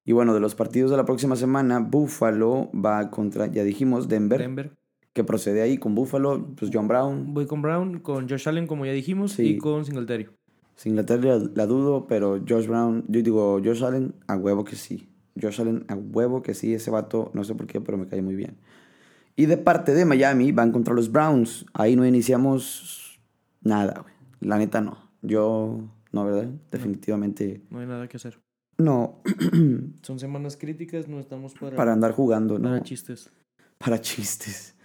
[0.05, 4.37] Y bueno, de los partidos de la próxima semana, Buffalo va contra, ya dijimos, Denver,
[4.41, 4.71] Denver.
[5.13, 7.33] que procede ahí con Buffalo, pues John Brown.
[7.33, 9.51] Voy con Brown, con Josh Allen, como ya dijimos, Sí.
[9.51, 10.27] y con Singletary.
[10.75, 15.07] Singletary la, la dudo, pero Josh Brown, yo digo Josh Allen, a huevo que sí.
[15.41, 16.73] Josh Allen, a huevo que sí.
[16.73, 18.57] Ese vato, no sé por qué, pero me cae muy bien.
[19.35, 21.65] Y de parte de Miami, van contra los Browns.
[21.73, 23.19] Ahí no iniciamos
[23.61, 24.13] nada, güey.
[24.41, 24.97] La neta no.
[25.21, 25.79] Yo,
[26.11, 26.49] no, ¿verdad?
[26.71, 28.39] Definitivamente No hay nada que hacer.
[28.77, 29.21] no.
[30.01, 32.69] Son semanas críticas, no estamos para, para andar jugando, ¿no?
[32.69, 33.29] para chistes.
[33.77, 34.75] Para chistes.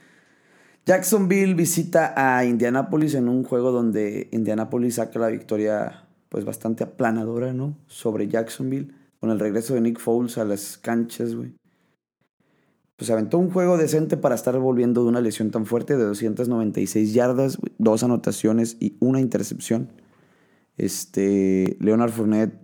[0.86, 7.52] Jacksonville visita a Indianapolis en un juego donde Indianapolis saca la victoria pues bastante aplanadora,
[7.52, 7.76] ¿no?
[7.86, 11.52] Sobre Jacksonville con el regreso de Nick Foles a las canchas, güey.
[12.96, 17.14] Pues aventó un juego decente para estar volviendo de una lesión tan fuerte de 296
[17.14, 19.88] yardas, dos anotaciones y una intercepción.
[20.76, 22.54] Este, Leonard Fournette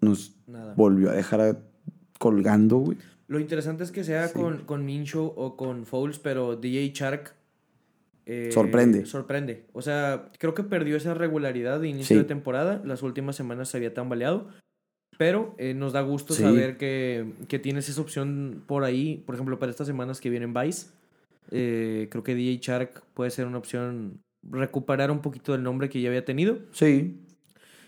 [0.00, 0.74] nos Nada.
[0.76, 1.58] volvió a dejar a-
[2.18, 2.98] colgando, güey.
[3.28, 4.34] Lo interesante es que sea Sí.
[4.34, 7.34] con, con Minshew o con Foles, pero DJ Shark
[8.30, 9.06] eh, Sorprende.
[9.06, 9.64] Sorprende.
[9.72, 12.22] O sea, creo que perdió esa regularidad de inicio Sí.
[12.22, 12.82] de temporada.
[12.84, 14.48] Las últimas semanas se había tambaleado.
[15.16, 16.42] Pero eh, nos da gusto Sí.
[16.42, 19.22] saber que, que tienes esa opción por ahí.
[19.26, 20.88] Por ejemplo, para estas semanas que vienen Vice.
[21.50, 24.20] eh, creo que DJ Shark puede ser una opción.
[24.48, 26.58] Recuperar un poquito del nombre que ya había tenido.
[26.72, 27.16] Sí,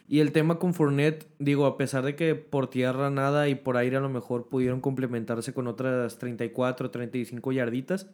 [0.08, 3.76] Y el tema con Fournette, digo, a pesar de que por tierra nada y por
[3.76, 8.10] aire a lo mejor pudieron complementarse con otras 34, 35 yarditas,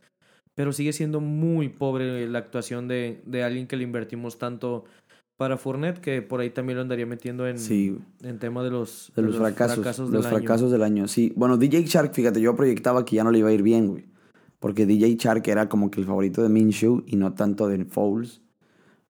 [0.54, 4.84] pero sigue siendo muy pobre la actuación de, de alguien que le invertimos tanto
[5.36, 9.12] para Fournette, que por ahí también lo andaría metiendo en, sí, en tema de los,
[9.14, 10.10] De los, fracasos.
[10.10, 10.36] del los año.
[10.36, 11.32] fracasos del año, sí.
[11.36, 14.06] Bueno, DJ Shark, fíjate, yo proyectaba que ya no le iba a ir bien, güey.
[14.58, 18.40] Porque DJ Shark era como que el favorito de Minshew y no tanto de Foles.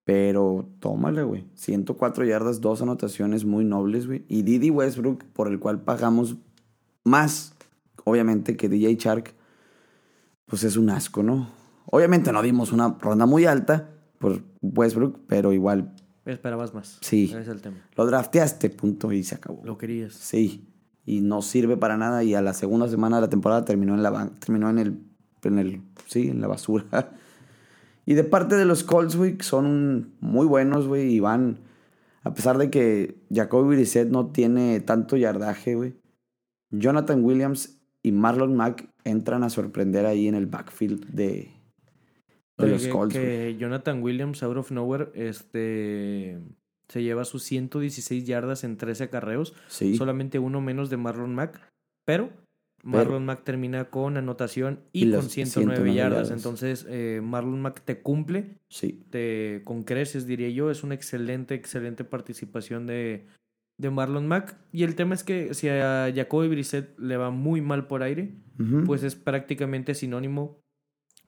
[0.04, 1.46] Pero tómale, güey.
[1.54, 4.24] 104 yardas, dos anotaciones muy nobles, güey.
[4.28, 6.36] Y Didi Westbrook, por el cual pagamos
[7.04, 7.54] más,
[8.04, 9.34] obviamente, que DJ Shark,
[10.46, 11.48] pues es un asco, ¿no?
[11.86, 15.92] Obviamente no dimos una ronda muy alta por Westbrook, pero igual,
[16.26, 16.98] Esperabas más.
[17.00, 17.24] Sí.
[17.24, 17.76] Ese es el tema.
[17.96, 19.62] lo drafteaste, punto, y se acabó.
[19.64, 20.12] Lo querías.
[20.12, 20.68] Sí,
[21.04, 24.02] y no sirve para nada y a la segunda semana de la temporada terminó en
[24.02, 25.00] la terminó en el
[25.44, 27.12] en el sí, en la basura.
[28.08, 31.58] Y de parte de los Colts, güey, son muy buenos, güey, y van
[32.22, 35.96] a pesar de que Jacoby Brissett no tiene tanto yardaje, güey.
[36.70, 41.55] Jonathan Williams y Marlon Mack entran a sorprender ahí en el backfield de,
[42.58, 43.14] de Oye, los que- Colts.
[43.14, 43.26] güey.
[43.26, 46.38] que Jonathan Williams, out of nowhere, este
[46.88, 49.54] se lleva sus 116 yardas en 13 acarreos.
[49.68, 49.96] Sí.
[49.96, 51.60] solamente uno menos de Marlon Mack,
[52.06, 52.30] pero
[52.84, 56.28] Marlon Mack termina con anotación y, con 109, 109 yardas.
[56.28, 56.30] yardas.
[56.30, 59.02] Entonces, eh, Marlon Mack te cumple, Sí.
[59.10, 60.70] te, con creces, diría yo.
[60.70, 63.26] Es una excelente, excelente participación de,
[63.78, 64.56] de Marlon Mack.
[64.70, 68.30] Y el tema es que si a Jacoby Brissett le va muy mal por aire,
[68.86, 70.60] pues es prácticamente sinónimo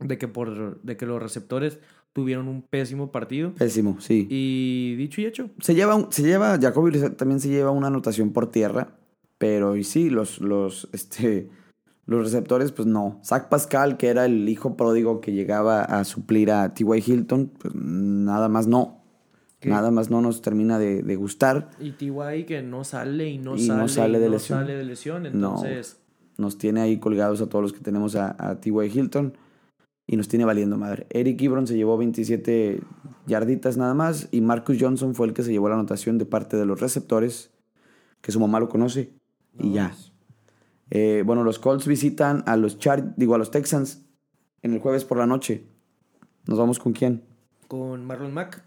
[0.00, 1.78] de que, por, de que los receptores
[2.12, 3.52] tuvieron un pésimo partido.
[3.54, 4.26] Pésimo, sí.
[4.30, 8.32] Y dicho y hecho, Se lleva, un- se lleva, Jacoby también se lleva una anotación
[8.32, 8.96] por tierra,
[9.38, 11.48] pero y sí, los, los, este,
[12.06, 13.20] los receptores, pues no.
[13.24, 17.02] Zach Pascal, que era el hijo pródigo que llegaba a suplir a T.Y.
[17.06, 18.96] Hilton, pues nada más no.
[19.60, 19.68] ¿Qué?
[19.70, 21.70] Nada más no nos termina de, de gustar.
[21.80, 24.58] Y TY que no sale y no Y sale no sale y de no lesión.
[24.60, 25.22] sale de lesión.
[25.24, 25.28] No.
[25.56, 25.98] Entonces,
[26.36, 28.72] Nos tiene ahí colgados a todos los que tenemos a, a T.Y.
[28.86, 29.36] Hilton
[30.08, 31.06] y nos tiene valiendo madre.
[31.10, 32.80] Eric Ebron se llevó 27
[33.26, 36.56] yarditas nada más y Marcus Johnson fue el que se llevó la anotación de parte
[36.56, 37.50] de los receptores,
[38.22, 39.12] que su mamá lo conoce.
[39.58, 39.94] Y ya.
[40.90, 44.02] Eh, bueno, los Colts visitan a los Char digo, a los Texans
[44.62, 45.64] en el jueves por la noche.
[46.46, 47.22] ¿Nos vamos con quién?
[47.68, 48.64] con Marlon Mack.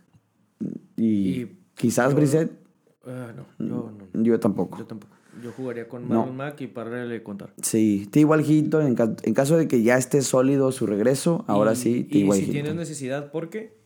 [0.96, 2.52] Y, Y quizás yo- Brissett.
[3.08, 4.24] ah, no, yo no.
[4.24, 4.78] Yo tampoco.
[4.78, 5.16] Yo tampoco.
[5.44, 6.16] Yo jugaría con No.
[6.20, 7.54] Marlon Mack y para le contar.
[7.62, 8.26] Sí, T.Y.
[8.48, 11.90] Hilton, en, ca- en caso de que ya esté sólido su regreso, ahora Y- sí,
[11.90, 12.32] Y T.Y.
[12.32, 12.52] si Hilton.
[12.52, 13.80] tienes necesidad, ¿por qué?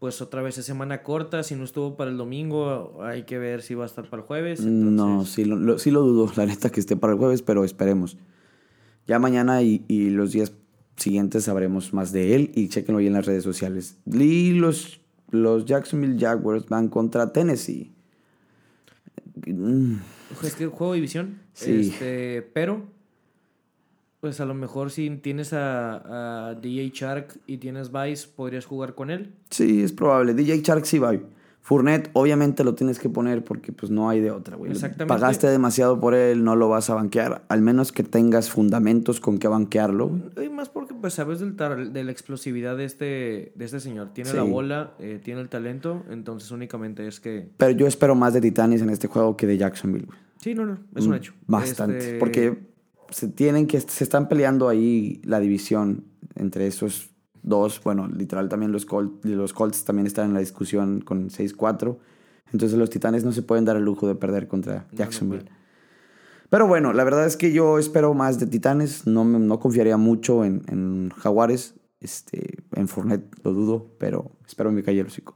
[0.00, 1.42] pues otra vez es semana corta.
[1.44, 4.26] Si no estuvo para el domingo, hay que ver si va a estar para el
[4.26, 4.60] jueves.
[4.60, 7.64] No, sí lo, lo- sí lo dudo, la neta que esté para el jueves, pero
[7.64, 8.18] esperemos.
[9.06, 10.52] Ya mañana y, y los días
[10.96, 13.96] siguientes sabremos más de él y chequenlo ahí en las redes sociales.
[14.04, 17.90] Y los, los Jacksonville Jaguars van contra Tennessee.
[19.46, 19.96] Mm,
[20.42, 21.40] Es que juego de división.
[21.52, 21.90] Sí.
[21.92, 22.82] Este, pero,
[24.20, 28.94] pues a lo mejor si tienes a, a DJ Shark y tienes Vice, podrías jugar
[28.94, 29.34] con él.
[29.50, 30.34] Sí, es probable.
[30.34, 31.14] DJ Shark sí va.
[31.64, 34.70] Fournette, obviamente lo tienes que poner porque pues no hay de otra, güey.
[34.70, 35.06] Exactamente.
[35.06, 37.42] Pagaste demasiado por él, no lo vas a banquear.
[37.48, 40.08] Al menos que tengas fundamentos con que banquearlo.
[40.08, 40.46] güey.
[40.46, 44.14] Y más porque pues sabes del tar- de la explosividad de este, de este señor.
[44.14, 44.36] Tiene Sí.
[44.36, 47.50] la bola, eh, tiene el talento, entonces únicamente es que...
[47.58, 50.18] Pero yo espero más de Titanes en este juego que de Jacksonville, güey.
[50.40, 51.34] Sí, no, no, es un Mm, hecho.
[51.46, 51.98] Bastante.
[51.98, 52.58] Este, Porque
[53.10, 53.78] se tienen que.
[53.80, 56.04] Se están peleando ahí la división
[56.36, 57.10] entre esos
[57.42, 57.82] dos.
[57.84, 61.98] Bueno, literal también los Colts, los Colts también están en la discusión con 6-4.
[62.50, 65.44] Entonces los Titanes no se pueden dar el lujo de perder contra no Jacksonville.
[66.54, 69.08] Pero bueno, la verdad es que yo espero más de Titanes.
[69.08, 71.74] No, no confiaría mucho en, en Jaguares.
[71.98, 75.34] Este, en Fournette lo dudo, pero espero me calle el hocico.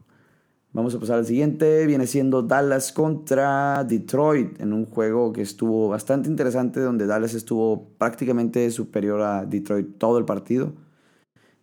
[0.72, 1.86] Vamos a pasar al siguiente.
[1.86, 7.88] Viene siendo Dallas contra Detroit en un juego que estuvo bastante interesante, donde Dallas estuvo
[7.98, 10.74] prácticamente superior a Detroit todo el partido.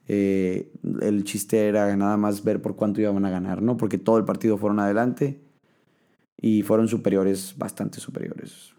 [0.10, 3.78] Eh, el chiste era nada más ver por cuánto iban a ganar, ¿no?
[3.78, 5.40] Porque todo el partido fueron adelante
[6.42, 8.75] y fueron superiores, bastante superiores.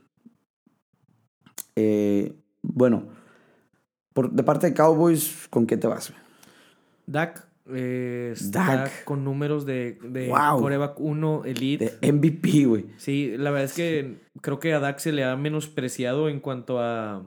[1.77, 3.05] Eh, bueno,
[4.13, 6.13] por, de parte de Cowboys, ¿con qué te vas?
[7.07, 8.87] Dak, eh, Dak.
[8.87, 10.61] está con números de, de Wow.
[10.61, 11.99] coreback 1 elite.
[12.01, 12.87] De MVP, güey.
[12.97, 16.81] Sí, la verdad es que creo que a Dak se le ha menospreciado en cuanto
[16.81, 17.25] a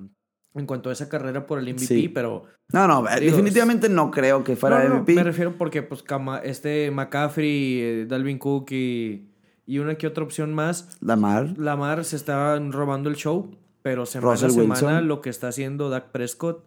[0.55, 2.09] en cuanto a esa carrera por el MVP, Sí.
[2.09, 5.13] pero No, no, Digo, definitivamente no creo que fuera No, MVP.
[5.13, 6.03] me refiero porque pues
[6.43, 9.29] este McCaffrey, eh, Dalvin Cook y,
[9.67, 11.53] y una que otra opción más, Lamar.
[11.57, 15.07] Lamar se estaban robando el show, pero semana Russell a semana Wilson.
[15.07, 16.63] lo que está haciendo Dak Prescott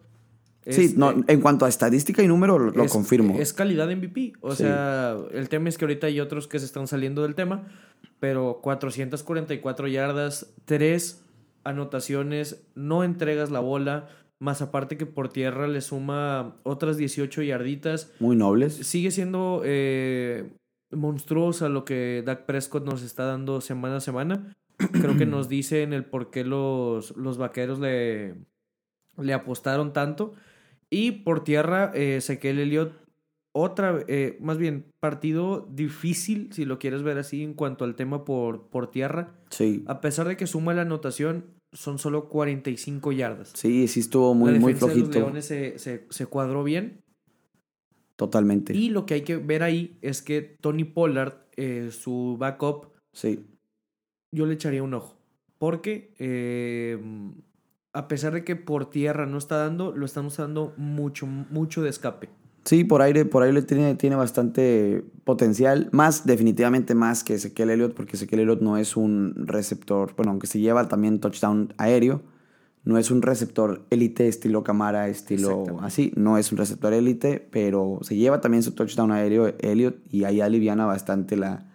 [0.65, 3.37] es, Sí, no, en cuanto a estadística y número, lo, es- confirmo.
[3.37, 4.33] Es calidad de MVP.
[4.41, 4.63] O Sí.
[4.63, 7.67] sea, el tema es que ahorita hay otros que se están saliendo del tema,
[8.19, 11.21] pero 444 yardas, 3
[11.65, 14.07] anotaciones, no entregas la bola,
[14.39, 18.11] más aparte que por tierra le suma otras 18 yarditas.
[18.19, 18.73] Muy nobles.
[18.75, 20.49] Sigue siendo eh,
[20.91, 24.53] monstruosa lo que Dak Prescott nos está dando semana a semana.
[24.91, 28.35] Creo que nos dice en el por qué los, los vaqueros le,
[29.17, 30.33] le apostaron tanto.
[30.89, 32.93] Y por tierra, eh, Ezequiel Elliott,
[33.51, 38.25] otra, eh, más bien, partido difícil, si lo quieres ver así, en cuanto al tema
[38.25, 39.35] por, por tierra.
[39.49, 39.83] Sí.
[39.87, 43.51] A pesar de que suma la anotación, son solo 45 yardas.
[43.55, 45.19] Sí, sí estuvo muy, la muy de los flojito.
[45.19, 47.01] Leones se, se, se cuadró bien.
[48.15, 48.75] Totalmente.
[48.75, 53.45] Y lo que hay que ver ahí es que Tony Pollard, eh, su backup, Sí.
[54.33, 55.15] Yo le echaría un ojo.
[55.57, 56.99] Porque eh,
[57.93, 61.89] a pesar de que por tierra no está dando, lo están usando mucho, mucho de
[61.89, 62.29] escape.
[62.65, 65.89] Sí, por aire, por aire tiene, tiene bastante potencial.
[65.91, 70.47] Más, definitivamente más que Ezequiel Elliott, porque Ezequiel Elliott no es un receptor, bueno, aunque
[70.47, 72.21] se lleva también touchdown aéreo,
[72.85, 77.99] no es un receptor élite estilo Camara, estilo así, no es un receptor élite, pero
[78.01, 81.69] se lleva también su touchdown aéreo Elliott y ahí aliviana bastante la,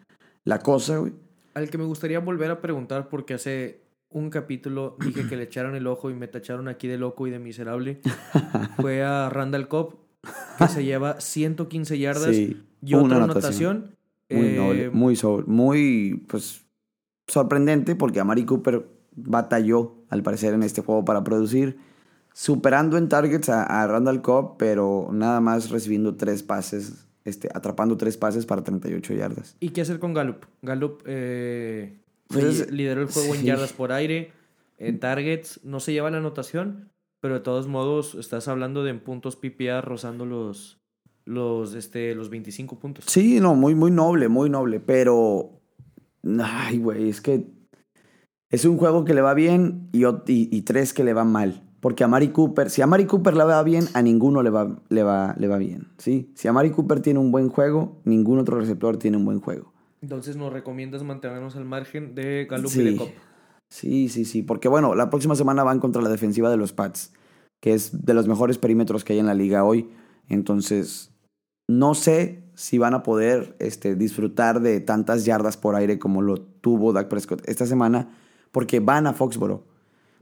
[0.45, 1.13] la cosa, güey.
[1.59, 5.75] Al que me gustaría volver a preguntar, porque hace un capítulo dije que le echaron
[5.75, 8.01] el ojo y me tacharon aquí de loco y de miserable,
[8.81, 9.97] fue a Randall Cobb,
[10.59, 13.97] que se lleva 115 yardas Sí, y una otra anotación.
[14.31, 16.65] Muy Eh, noble, muy, so- muy pues,
[17.27, 21.79] sorprendente porque Amari Cooper batalló, al parecer, en este juego para producir,
[22.33, 27.97] superando en targets a, a Randall Cobb, pero nada más recibiendo tres pases, este, atrapando
[27.97, 29.57] tres pases para 38 yardas.
[29.61, 30.45] ¿Y qué hacer con Gallup?
[30.63, 34.33] Gallup eh, Pues li- es- lideró el juego en yardas por aire,
[34.79, 39.01] en targets, no se lleva la anotación, pero de todos modos estás hablando de en
[39.01, 40.79] puntos PPA rozando los,
[41.25, 43.05] los, este, los 25 puntos.
[43.09, 45.55] Sí, no, muy, muy noble, muy noble, pero...
[46.43, 47.45] Ay, güey, es que
[48.51, 51.63] es un juego que le va bien y, y, y tres que le va mal.
[51.81, 54.81] Porque a Mari Cooper, si a Mari Cooper le va bien, a ninguno le va,
[54.89, 55.89] le va, le va bien.
[55.99, 56.33] ¿sí?
[56.35, 59.73] Si a Mari Cooper tiene un buen juego, ningún otro receptor tiene un buen juego.
[60.01, 63.09] Entonces nos recomiendas mantenernos al margen de Gallup y de Cobb.
[63.71, 64.43] Sí, sí, sí.
[64.43, 67.13] Porque bueno, la próxima semana van contra la defensiva de los Pats,
[67.61, 69.91] que es de los mejores perímetros que hay en la liga hoy.
[70.29, 71.13] Entonces,
[71.69, 76.41] no sé si van a poder este, disfrutar de tantas yardas por aire como lo
[76.41, 78.11] tuvo Dak Prescott esta semana,
[78.53, 79.65] porque van a Foxboro,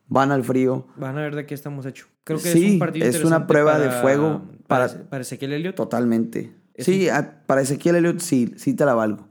[0.09, 0.87] van al frío.
[0.97, 2.09] Van a ver de qué estamos hechos.
[2.25, 5.53] Creo que Sí, es un partido es una prueba de fuego para, para- para Ezequiel
[5.53, 5.77] Elliott.
[5.77, 6.53] Totalmente.
[6.79, 7.09] Sí,
[7.47, 9.29] para Ezequiel Elliott sí, sí te la valgo.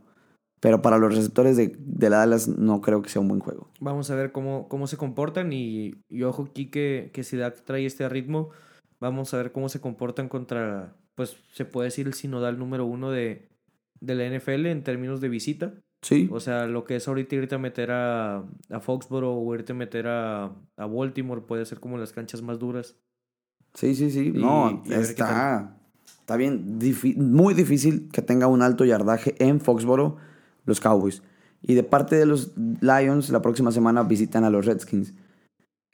[0.62, 3.70] Pero para los receptores de, de la Dallas no creo que sea un buen juego.
[3.80, 7.64] Vamos a ver cómo, cómo se comportan y, y ojo aquí que, que si Dak
[7.66, 8.50] trae este ritmo,
[9.00, 13.12] vamos a ver cómo se comportan contra, pues se puede decir el sinodal número uno
[13.12, 13.48] de,
[14.00, 15.74] de la NFL en términos de visita.
[16.06, 16.30] Sí.
[16.32, 19.76] O sea, lo que es ahorita irte a meter a, a Foxborough o irte a
[19.76, 22.96] meter a, a Baltimore puede ser como las canchas más duras.
[23.74, 24.32] Sí, sí, sí.
[24.32, 25.76] no, está,
[26.06, 26.78] está bien,
[27.18, 30.18] muy difícil que tenga un alto yardaje en Foxborough
[30.66, 31.24] los Cowboys.
[31.64, 35.16] Y de parte de los Lions, la próxima semana visitan a los Redskins.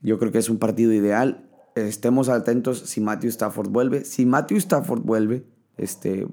[0.01, 1.49] Yo creo que es un partido ideal.
[1.75, 4.03] Estemos atentos si Matthew Stafford vuelve.
[4.03, 5.45] Si Matthew Stafford vuelve,
[5.77, 6.27] este,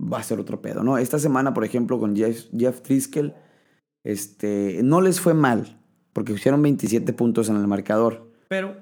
[0.00, 0.98] va a ser otro pedo, ¿no?
[0.98, 3.34] Esta semana, por ejemplo, con Jeff, Jeff Triskel,
[4.02, 5.80] este, no les fue mal,
[6.12, 8.30] porque hicieron 27 puntos en el marcador.
[8.48, 8.76] Pero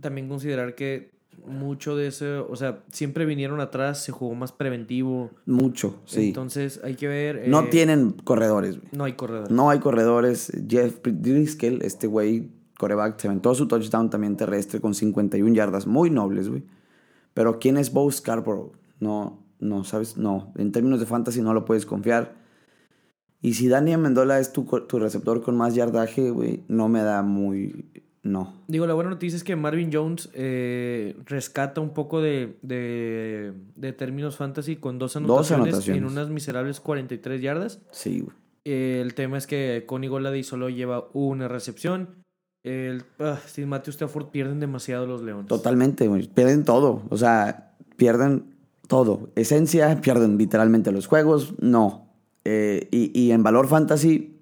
[0.00, 5.30] también considerar que mucho de eso, o sea, siempre vinieron atrás, se jugó más preventivo.
[5.46, 6.28] Mucho, sí.
[6.28, 7.48] Entonces hay que ver.
[7.48, 8.78] no eh, tienen corredores.
[8.92, 9.50] No hay corredores.
[9.50, 10.52] No hay corredores.
[10.68, 16.10] Jeff Driscoll, este güey, coreback, se aventó su touchdown también terrestre con 51 yardas, muy
[16.10, 16.64] nobles, güey.
[17.34, 18.72] Pero ¿quién es Bo Scarborough?
[19.00, 20.16] No, no, ¿sabes?
[20.16, 22.36] No, en términos de fantasy no lo puedes confiar.
[23.40, 27.22] Y si Dani Amendola es tu, tu receptor con más yardaje, güey, no me da
[27.22, 27.90] muy
[28.22, 28.52] no.
[28.66, 34.36] Digo, la buena noticia es que Marvin Jones eh, rescata un poco de, de, términos
[34.36, 37.80] fantasy con dos anotaciones, en unas miserables 43 yardas.
[37.90, 38.24] Sí,
[38.64, 42.24] el tema es que Connie Golady solo lleva una recepción.
[42.64, 45.46] El, uh, Matthew Stafford pierden demasiado los Leones.
[45.46, 46.28] Totalmente, güey.
[46.28, 47.02] Pierden todo.
[47.08, 48.57] O sea, pierden
[48.88, 49.30] todo.
[49.36, 51.54] Esencia, pierden literalmente los juegos.
[51.60, 52.08] No.
[52.44, 54.40] Eh, y, y en valor fantasy,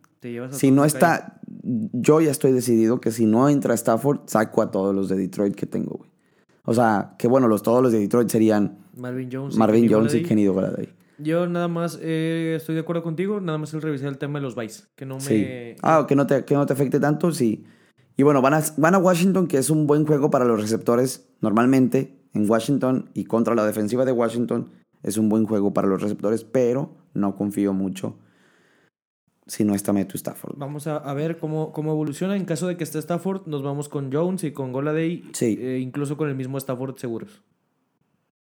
[0.50, 1.40] si no está,
[1.92, 5.54] yo ya estoy decidido que si no entra Stafford, saco a todos los de Detroit
[5.54, 6.10] que tengo, güey.
[6.64, 10.14] O sea, que bueno, los, todos los de Detroit serían Marvin Jones, Marvin y Jones
[10.14, 10.88] y Kenny Golladay.
[11.18, 14.42] Yo nada más eh, estoy de acuerdo contigo, nada más el revisar el tema de
[14.42, 15.76] los Vice, que no me...
[15.82, 17.64] Ah, que no te, que no te afecte tanto, sí.
[18.16, 21.28] Y bueno, van a, van a Washington, que es un buen juego para los receptores.
[21.40, 24.70] Normalmente, en Washington y contra la defensiva de Washington,
[25.02, 28.18] es un buen juego para los receptores, pero no confío mucho
[29.46, 30.58] si no está Matthew Stafford.
[30.58, 32.36] Vamos a, ver cómo, cómo evoluciona.
[32.36, 35.22] En caso de que esté Stafford, nos vamos con Jones y con Goladay.
[35.32, 35.56] Sí.
[35.60, 37.42] Eh, incluso con el mismo Stafford seguros.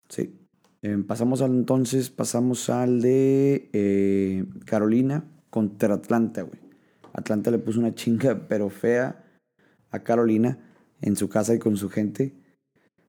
[0.08, 0.38] Sí.
[0.82, 6.60] Eh, pasamos al entonces, pasamos al de eh, Carolina contra Atlanta, güey.
[7.12, 9.24] Atlanta le puso una chinga pero fea
[9.90, 10.58] a Carolina
[11.00, 12.34] en su casa y con su gente,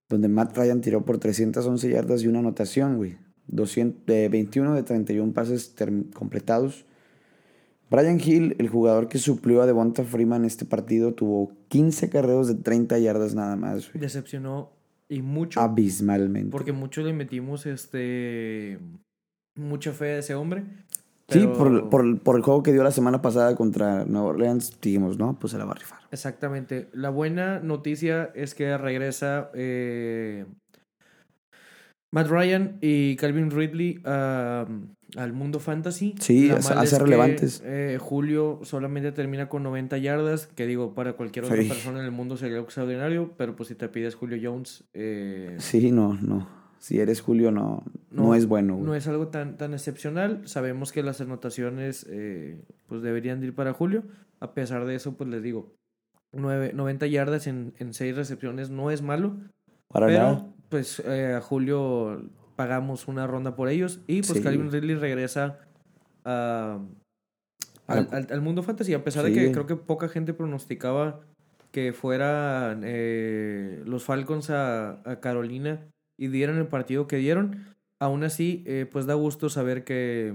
[0.09, 3.17] donde Matt Ryan tiró por 311 yardas y una anotación, güey.
[3.47, 5.73] 21 de 31 pases
[6.13, 6.85] completados
[7.89, 12.47] Brian Hill, el jugador que suplió a Devonta Freeman en este partido, tuvo 15 carreos
[12.47, 13.91] de 30 yardas nada más.
[13.93, 14.71] Decepcionó
[15.07, 15.61] y mucho.
[15.61, 16.49] Abismalmente.
[16.49, 18.79] Porque mucho le metimos este
[19.55, 20.65] mucha fe a ese hombre.
[21.27, 25.37] Sí, por, por, el juego que dio la semana pasada contra Nueva Orleans, dijimos, no,
[25.39, 25.99] pues se la va a rifar.
[26.11, 26.87] Exactamente.
[26.93, 30.45] La buena noticia es que regresa eh,
[32.11, 36.13] Matt Ryan y Calvin Ridley al mundo fantasy.
[36.19, 37.61] Sí, a ser relevantes.
[37.65, 42.11] Eh, Julio solamente termina con 90 yardas, que digo, para cualquier otra persona en el
[42.11, 44.83] mundo sería extraordinario, pero pues si te pides Julio Jones...
[44.93, 46.64] Eh, sí, no, no.
[46.85, 48.77] Si eres Julio, no, no, es bueno.
[48.77, 50.47] No es algo tan, tan excepcional.
[50.47, 54.03] Sabemos que las anotaciones eh, pues deberían ir para Julio.
[54.39, 55.73] A pesar de eso, pues les digo,
[56.31, 59.37] 90 yardas en, en 6 recepciones no es malo.
[59.87, 64.95] Para nada pues eh, a Julio pagamos una ronda por ellos y pues Calvin Ridley
[64.95, 65.59] regresa
[66.23, 66.79] a,
[67.87, 71.21] al, mundo fantasy, a pesar de que creo que poca gente pronosticaba
[71.71, 75.87] que fueran eh, los Falcons a, Carolina
[76.17, 77.65] y dieran el partido que dieron.
[77.99, 80.33] Aún así, eh, pues da gusto saber que,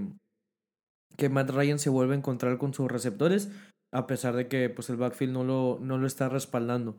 [1.17, 3.51] que Matt Ryan se vuelve a encontrar con sus receptores,
[3.93, 6.99] a pesar de que pues el backfield no lo, no lo está respaldando.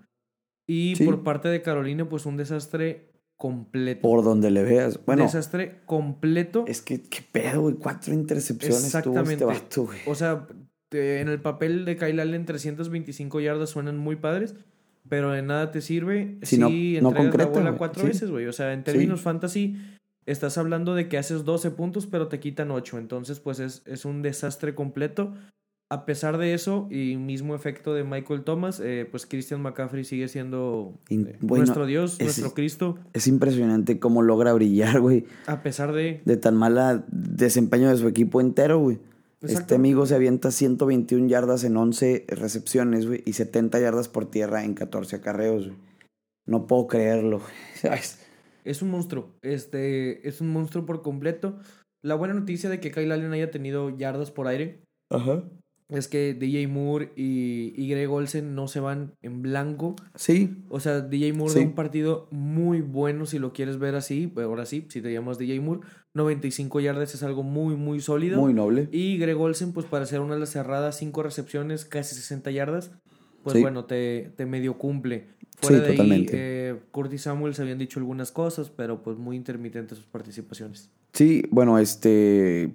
[0.68, 4.02] Y por parte de Carolina, pues un desastre completo.
[4.02, 5.04] Por donde le veas.
[5.04, 5.24] Bueno.
[5.24, 6.64] Desastre completo.
[6.68, 7.76] Es que, qué pedo, güey.
[7.76, 9.38] Cuatro intercepciones Exactamente.
[9.38, 10.00] tuvo este vato, güey.
[10.06, 10.48] O sea,
[10.92, 14.56] en el papel de Kyle Allen, 325 yardas suenan muy padres,
[15.12, 18.45] pero de nada te sirve si, no, entregas la bola cuatro veces, güey.
[18.45, 19.76] O sea, en términos fantasy,
[20.26, 22.97] estás hablando de que haces 12 puntos, pero te quitan 8.
[22.97, 25.34] Entonces, pues es, es un desastre completo
[25.89, 30.30] a pesar de eso y mismo efecto de Michael Thomas, eh, pues Christian McCaffrey sigue
[30.30, 32.97] siendo eh, nuestro Dios, nuestro Cristo.
[33.12, 35.26] Es impresionante cómo logra brillar, güey.
[35.47, 36.22] A pesar de...
[36.24, 38.99] De tan mala desempeño de su equipo entero, güey.
[39.42, 44.64] Este amigo se avienta 121 yardas en 11 recepciones, güey, y 70 yardas por tierra
[44.64, 45.78] en 14 acarreos, güey.
[46.46, 47.42] No puedo creerlo,
[48.64, 49.32] es un monstruo.
[49.42, 51.60] Este, es un monstruo por completo.
[52.04, 55.44] La buena noticia de que Kyle Allen haya tenido yardas por aire Ajá.
[55.92, 59.96] Es que DJ Moore y, y Greg Olsen no se van en blanco.
[60.16, 61.60] Sí, O sea, DJ Moore Sí.
[61.60, 64.32] da un partido muy bueno si lo quieres ver así.
[64.38, 65.82] Ahora sí, si te llamas DJ Moore,
[66.16, 68.42] 95 yardas es algo muy, muy sólido.
[68.42, 68.89] muy noble.
[68.92, 72.92] Y Greg Olsen, pues para hacer una de las cerradas, 5 recepciones, casi 60 yardas.
[73.44, 73.62] Pues Sí.
[73.62, 75.30] bueno, te, te medio cumple.
[75.62, 76.32] Fuera Sí, de ahí, totalmente.
[76.70, 80.92] eh, Curtis Samuels habían dicho algunas cosas, pero pues muy intermitentes sus participaciones.
[81.14, 82.74] Sí, bueno, este.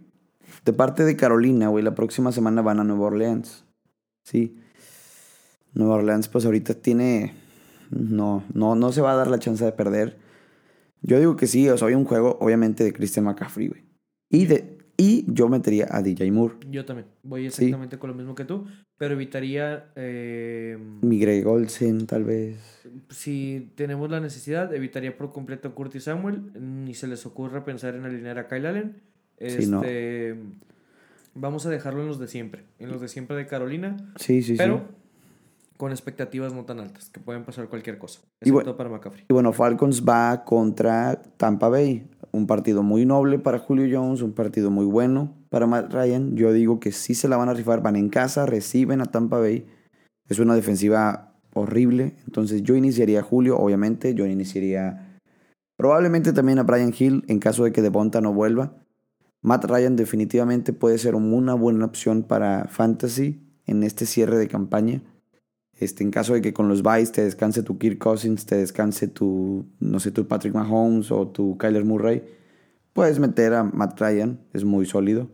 [0.67, 3.65] De parte de Carolina, güey, la próxima semana van a Nueva Orleans.
[4.25, 4.59] Sí.
[5.75, 7.33] Nueva Orleans, pues ahorita tiene.
[7.91, 10.17] No, no, no se va a dar la chance de perder.
[11.03, 13.85] Yo digo que sí, o sea, hay un juego, obviamente, de Christian McCaffrey, güey.
[14.29, 16.57] Y, de, y yo metería a DJ Moore.
[16.69, 17.07] Yo también.
[17.23, 17.67] Voy Sí.
[17.67, 18.67] exactamente con lo mismo que tú,
[18.99, 19.93] pero evitaría.
[19.95, 22.59] eh, Mi Greg Olsen, tal vez.
[23.11, 26.51] si tenemos la necesidad, evitaría por completo a Curtis Samuel.
[26.61, 29.01] Ni se les ocurra pensar en alinear a Kyle Allen.
[29.39, 29.83] Sí, no.
[29.83, 30.37] Este,
[31.35, 32.65] Vamos a dejarlo en los de siempre.
[32.79, 33.97] En los de siempre de Carolina.
[34.17, 34.95] Sí, sí, pero sí.
[35.77, 38.21] con expectativas no tan altas, que pueden pasar cualquier cosa.
[38.41, 39.27] Y Excepto bueno- para McCaffrey.
[39.29, 42.09] Y bueno, Falcons va contra Tampa Bay.
[42.33, 46.37] Un partido muy noble para Julio Jones, un partido muy bueno para Matt Ryan.
[46.37, 49.39] Yo digo que sí se la van a rifar, van en casa, reciben a Tampa
[49.39, 49.67] Bay.
[50.29, 52.17] Es una defensiva horrible.
[52.27, 54.15] Entonces yo iniciaría a Julio, obviamente.
[54.15, 55.19] Yo iniciaría
[55.77, 58.73] probablemente también a Brian Hill en caso de que Devonta no vuelva.
[59.47, 65.03] Matt Ryan definitivamente puede ser una buena opción para Fantasy en este cierre de campaña.
[65.79, 69.07] Este, en caso de que con los buys te descanse tu Kirk Cousins, te descanse
[69.07, 72.25] tu, no sé, tu Patrick Mahomes o tu Kyler Murray,
[72.93, 75.29] puedes meter a Matt Ryan, es muy sólido.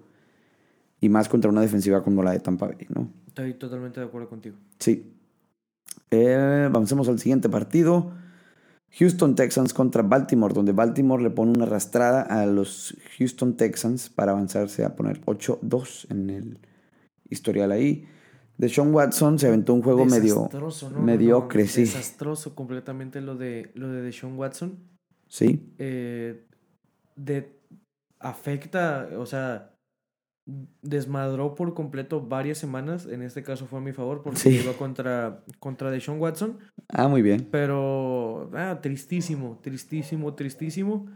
[1.01, 3.09] Y más contra una defensiva como la de Tampa Bay, ¿no?
[3.29, 4.57] Estoy totalmente de acuerdo contigo.
[4.79, 5.11] Sí.
[6.11, 8.13] Eh, avancemos al siguiente partido.
[8.99, 14.33] Houston Texans contra Baltimore, donde Baltimore le pone una arrastrada a los Houston Texans para
[14.33, 16.59] avanzarse a poner 8-2 en el
[17.31, 18.07] historial ahí.
[18.59, 20.91] De Sean Watson se aventó un juego medio Desastroso.
[20.91, 21.83] No, no, mediocre, sí.
[21.83, 24.79] Desastroso completamente lo de, lo de Deshaun Watson.
[25.27, 26.45] Sí, eh,
[27.17, 27.59] de,
[28.19, 29.72] afecta, o sea,
[30.83, 33.07] desmadró por completo varias semanas.
[33.07, 34.61] En este caso fue a mi favor porque Sí.
[34.63, 36.59] iba contra, contra Deshaun Watson.
[36.89, 37.49] ah, muy bien.
[37.51, 41.07] Pero, ah, tristísimo, tristísimo, tristísimo.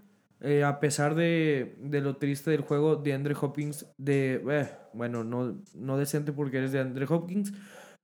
[0.41, 5.24] Eh, a pesar de, de lo triste del juego de Andre Hopkins, de, eh, bueno,
[5.24, 7.55] no, no decente porque eres de Andre Hopkins,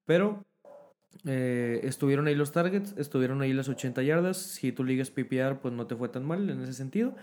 [0.06, 0.42] pero
[1.26, 4.38] eh, estuvieron ahí los targets, estuvieron ahí las 80 yardas.
[4.38, 7.14] Si tu ligas PPR, pues no te fue tan mal en ese sentido.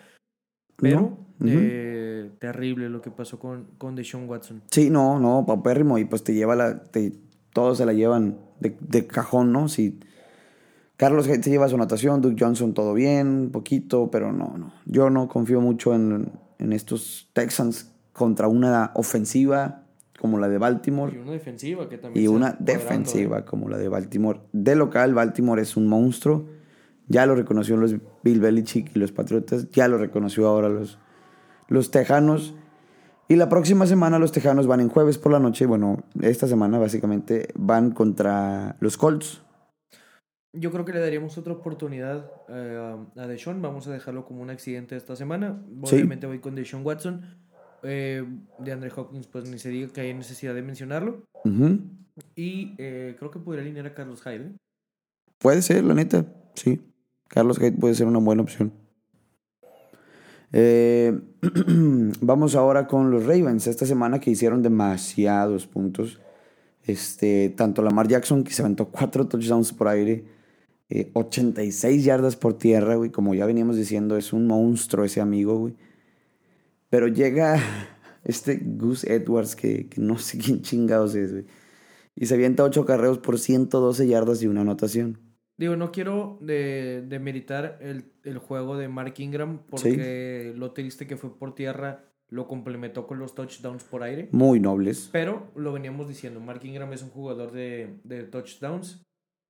[0.82, 4.62] Pero, No, eh, terrible lo que pasó con, con Deshaun Watson.
[4.72, 5.98] Sí, no, no, paupérrimo.
[5.98, 6.84] Y pues te lleva la.
[6.84, 7.14] Te,
[7.54, 9.68] todos se la llevan de, de cajón, ¿no?
[9.70, 10.00] Si
[10.98, 14.74] Carlos se lleva su anotación, Duke Johnson todo bien, poquito, pero no, no.
[14.86, 19.84] Yo no confío mucho en, en estos Texans contra una ofensiva
[20.20, 22.26] como la de Baltimore Y una defensiva que también.
[22.26, 22.76] y una cuadrando, ¿eh?
[22.76, 24.42] defensiva como la de Baltimore.
[24.52, 26.46] De local, Baltimore es un monstruo.
[27.10, 29.70] Ya lo reconoció los Bill Belichick y los Patriotas.
[29.72, 31.00] Ya lo reconoció ahora los,
[31.68, 32.56] los Tejanos.
[33.28, 35.66] Y la próxima semana los Tejanos van en jueves por la noche.
[35.66, 39.42] Bueno, esta semana básicamente van contra los Colts.
[40.54, 43.62] Yo creo que le daríamos otra oportunidad eh, a Deshaun.
[43.62, 45.62] Vamos a dejarlo como un accidente esta semana.
[45.86, 45.96] Sí.
[45.96, 47.22] Obviamente voy con Deshaun Watson.
[47.84, 48.26] Eh,
[48.60, 51.24] de Andre Hopkins, pues ni se diga que hay necesidad de mencionarlo.
[52.36, 54.52] Y eh, creo que podría alinear a Carlos Hyde.
[55.38, 56.26] Puede ser, la neta.
[56.56, 56.82] Sí.
[57.30, 58.74] Carlos Hyde puede ser una buena opción.
[60.52, 61.18] Eh,
[62.22, 63.68] vamos ahora con los Ravens.
[63.68, 66.20] Esta semana que hicieron demasiados puntos.
[66.84, 70.26] Este, tanto Lamar Jackson, que se aventó cuatro touchdowns por aire,
[70.90, 73.12] eh, 86 yardas por tierra, güey.
[73.12, 75.76] Como ya veníamos diciendo, es un monstruo ese amigo, güey.
[76.90, 77.62] Pero llega
[78.24, 81.46] este Gus Edwards, que, no sé quién chingados es, güey.
[82.16, 85.29] Y se avienta 8 carreos por 112 yardas y una anotación.
[85.60, 91.18] Digo, no quiero de, demeritar el, el juego de Mark Ingram porque lo triste que
[91.18, 94.30] fue por tierra lo complementó con los touchdowns por aire.
[94.32, 95.10] Muy nobles.
[95.12, 99.04] Pero lo veníamos diciendo, Mark Ingram es un jugador de, de touchdowns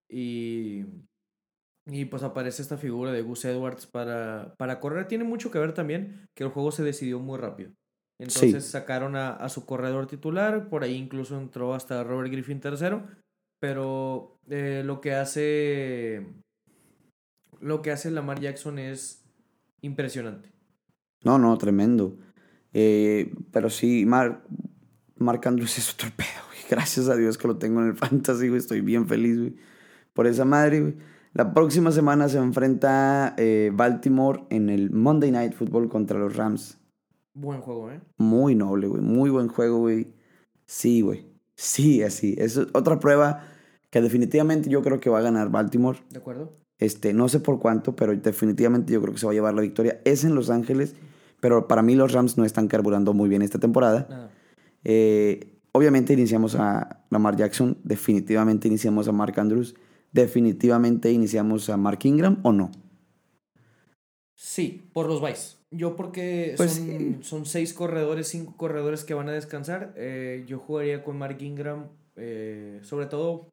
[0.09, 0.85] y,
[1.85, 5.07] y pues aparece esta figura de Gus Edwards para, para correr.
[5.07, 7.71] Tiene mucho que ver también que el juego se decidió muy rápido.
[8.19, 8.71] Entonces Sí.
[8.71, 13.05] sacaron a, a su corredor titular, por ahí incluso entró hasta Robert Griffin tercero,
[13.59, 16.25] pero eh, lo que hace
[17.61, 19.23] lo que hace Lamar Jackson es
[19.81, 20.51] impresionante.
[21.23, 22.17] No, no, tremendo.
[22.73, 24.43] Eh, pero sí, Mark,
[25.17, 26.59] Mark Andrews es otro pedo, güey.
[26.69, 28.59] Gracias a Dios que lo tengo en el fantasy, güey.
[28.59, 29.55] Estoy bien feliz, güey.
[30.13, 30.97] Por esa madre, güey.
[31.33, 36.79] La próxima semana se enfrenta eh, Baltimore en el Monday Night Football contra los Rams.
[37.33, 38.01] Buen juego, ¿eh?
[38.17, 39.01] Muy noble, güey.
[39.01, 40.13] Muy buen juego, güey.
[40.65, 41.28] Sí, güey.
[41.61, 42.35] Sí, así.
[42.37, 43.43] Es otra prueba
[43.89, 45.99] que definitivamente yo creo que va a ganar Baltimore.
[46.09, 46.53] ¿De acuerdo?
[46.77, 49.61] Este, no sé por cuánto, pero definitivamente yo creo que se va a llevar la
[49.61, 49.99] victoria.
[50.05, 50.95] Es en Los Ángeles,
[51.41, 54.07] pero para mí los Rams no están carburando muy bien esta temporada.
[54.09, 54.31] Nada.
[54.85, 59.75] Eh, obviamente iniciamos a Lamar Jackson, definitivamente iniciamos a Mark Andrews,
[60.13, 62.71] definitivamente iniciamos a Mark Ingram o no.
[64.33, 65.58] Sí, por los Vice.
[65.71, 67.17] Yo porque Pues son, sí.
[67.21, 69.93] son seis corredores, cinco corredores que van a descansar.
[69.97, 73.49] eh, yo jugaría con Mark Ingram, eh, sobre todo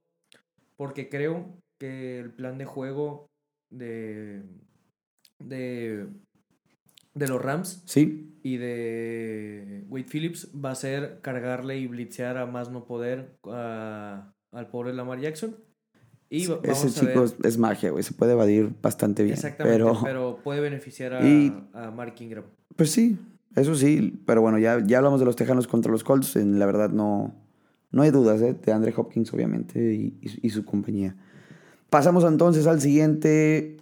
[0.77, 3.27] porque creo que el plan de juego
[3.71, 4.43] de,
[5.39, 6.07] de,
[7.15, 12.47] de los Rams Sí, y de Wade Phillips va a ser cargarle y blitzear a
[12.47, 15.57] más no poder a- al pobre Lamar Jackson.
[16.31, 19.23] Y va- vamos ese a ver- chico es, es magia, güey, se puede evadir bastante
[19.23, 19.35] bien.
[19.35, 22.45] Exactamente, pero, pero, puede beneficiar a, Y- a Mark Ingram.
[22.75, 23.19] pues sí,
[23.55, 26.67] eso sí, pero bueno, ya, ya hablamos de los Tejanos contra los Colts, en la
[26.67, 27.35] verdad no,
[27.93, 28.55] no hay dudas, ¿eh?
[28.65, 31.17] de Andre Hopkins obviamente y, y su- y su compañía.
[31.91, 33.77] Pasamos entonces al siguiente,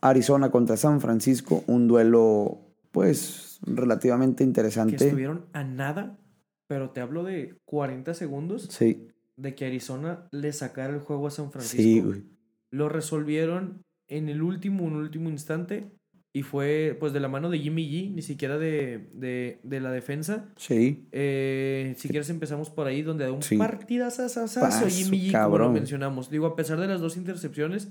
[0.00, 2.60] Arizona contra San Francisco, un duelo
[2.92, 4.96] pues relativamente Que interesante.
[5.04, 6.18] estuvieron a nada,
[6.66, 9.08] pero te hablo de 40 segundos Sí,
[9.40, 11.82] de que Arizona le sacara el juego a San Francisco.
[11.82, 12.22] sí, güey.
[12.70, 15.90] Lo resolvieron en el último, un último instante.
[16.32, 19.90] Y fue pues de la mano de Jimmy G, ni siquiera de, de, de la
[19.90, 20.48] defensa.
[20.56, 23.56] Sí, Eh, si quieres empezamos por ahí, donde da un Sí.
[23.56, 26.30] partidazazazazo Paso, Jimmy G, como lo mencionamos.
[26.30, 27.90] Digo, a pesar de las dos intercepciones,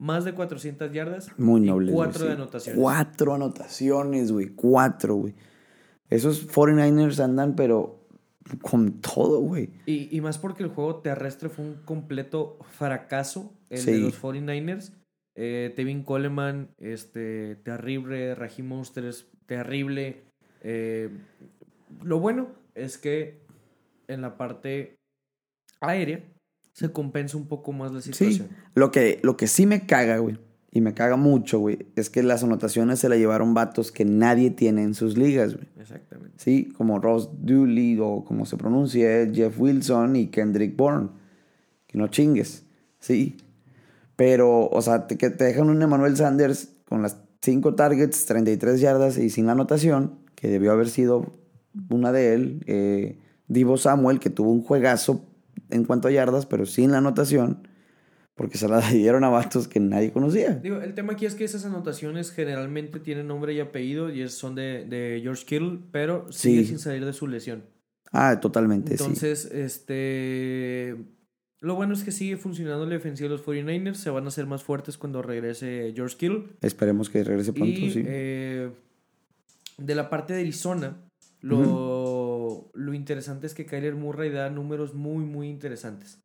[0.00, 1.92] más de 400 yardas muy noble.
[1.92, 2.80] cuatro de anotaciones.
[2.82, 4.48] Cuatro anotaciones, güey.
[4.48, 5.34] Cuatro, güey.
[6.10, 8.01] Esos 49ers andan, pero
[8.60, 9.70] con todo, güey.
[9.86, 13.92] Y, y más porque el juego terrestre fue un completo fracaso, el Sí.
[13.92, 14.92] de los 49ers.
[15.34, 18.34] Eh, Tevin Coleman, este, terrible.
[18.34, 20.22] Raheem Monsters, terrible.
[20.62, 21.08] Eh,
[22.02, 23.40] lo bueno es que
[24.08, 24.96] en la parte
[25.80, 26.22] aérea
[26.72, 28.12] se compensa un poco más la Sí.
[28.12, 28.48] situación.
[28.74, 30.38] Lo que, lo que sí me caga, güey.
[30.74, 31.86] Y me caga mucho, güey.
[31.96, 35.68] Es que las anotaciones se la llevaron vatos que nadie tiene en sus ligas, güey.
[35.78, 36.36] Exactamente.
[36.38, 41.10] Sí, como Ross Dooley o como se pronuncie, Jeff Wilson y Kendrick Bourne.
[41.86, 42.64] Que no chingues,
[43.00, 43.36] sí.
[44.16, 48.80] Pero, o sea, te, que te dejan un Emmanuel Sanders con las 5 targets, 33
[48.80, 51.32] yardas y sin anotación, que debió haber sido
[51.90, 52.64] una de él.
[52.66, 55.26] Eh, Divo Samuel, que tuvo un juegazo
[55.68, 57.68] en cuanto a yardas, pero sin la anotación,
[58.34, 60.54] porque se la dieron a vatos que nadie conocía.
[60.54, 64.54] Digo, el tema aquí es que esas anotaciones generalmente tienen nombre y apellido y son
[64.54, 66.66] de, de George Kittle, pero sigue Sí.
[66.68, 67.64] sin salir de su lesión.
[68.12, 69.02] Ah, totalmente, sí.
[69.02, 70.96] Entonces, este.
[71.60, 73.94] Lo bueno es que sigue funcionando la defensiva de los 49ers.
[73.94, 76.44] Se van a hacer más fuertes cuando regrese George Kittle.
[76.60, 78.02] Esperemos que regrese pronto, y sí.
[78.04, 78.70] eh,
[79.78, 81.00] de la parte de Arizona,
[81.40, 86.20] lo, lo interesante es que Kyler Murray da números muy, muy interesantes.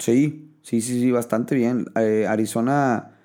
[0.00, 1.86] Sí, sí, sí, sí, bastante bien.
[1.94, 3.16] Eh, Arizona,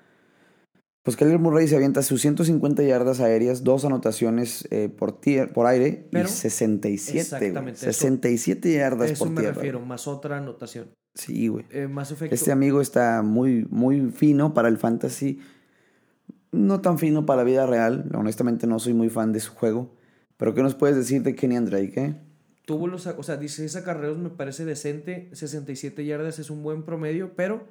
[1.02, 5.66] pues Kyler Murray se avienta sus 150 yardas aéreas, dos anotaciones eh, por, tier- por
[5.66, 7.12] aire Pero- y 67.
[7.12, 7.20] güey.
[7.22, 9.54] Exactamente, eso- 67 yardas Eso por me tierra.
[9.56, 10.90] refiero, más otra anotación.
[11.14, 11.64] Sí, güey.
[11.70, 12.34] Eh, más efecto.
[12.34, 15.40] Este amigo está muy, muy fino para el fantasy.
[16.52, 18.10] No tan fino para la vida real.
[18.14, 19.94] Honestamente no soy muy fan de su juego.
[20.36, 22.20] Pero ¿qué nos puedes decir de Kenny Drake, eh?
[22.66, 27.34] Tuvo los, o sea, 16 acarreos me parece decente, 67 yardas es un buen promedio,
[27.36, 27.66] pero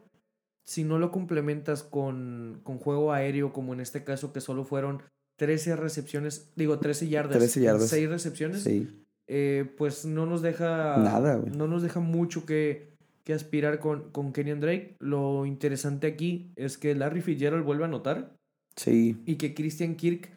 [0.66, 5.04] si no lo complementas con, con juego aéreo, como en este caso que solo fueron
[5.38, 7.90] 13 recepciones, digo 13 yardas, 13 yardas.
[7.90, 8.90] 6 recepciones, Sí.
[9.28, 11.52] eh, pues no nos deja Nada, güey.
[11.56, 14.96] no nos deja mucho que, que aspirar con, con Kenyan Drake.
[15.00, 18.34] Lo interesante aquí es que Larry Fitzgerald vuelve a anotar
[18.78, 19.22] Sí.
[19.26, 20.35] y que Christian Kirk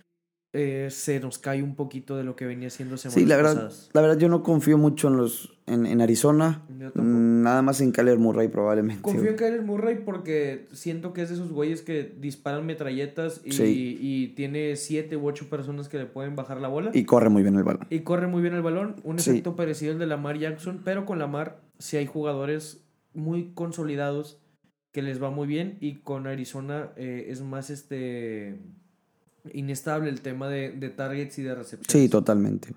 [0.55, 3.55] eh, se nos cae un poquito de lo que venía siendo semanas Sí, la verdad,
[3.55, 3.91] pasadas.
[3.93, 6.63] la verdad yo no confío mucho en los en, en Arizona.
[6.95, 9.03] Nada más en Kyler Murray probablemente.
[9.03, 13.53] Confío en Kyler Murray porque siento que es de esos güeyes que disparan metralletas y,
[13.53, 13.99] Sí.
[14.01, 16.91] y tiene siete u ocho personas que le pueden bajar la bola.
[16.95, 17.87] Y corre muy bien el balón.
[17.91, 18.97] Y corre muy bien el balón.
[19.05, 19.31] Un Sí.
[19.31, 22.81] efecto parecido al de Lamar Jackson, pero con Lamar sí hay jugadores
[23.13, 24.39] muy consolidados
[24.93, 28.59] que les va muy bien y con Arizona eh, es más este
[29.53, 31.91] inestable el tema de, de targets y de recepciones.
[31.91, 32.75] Sí, totalmente.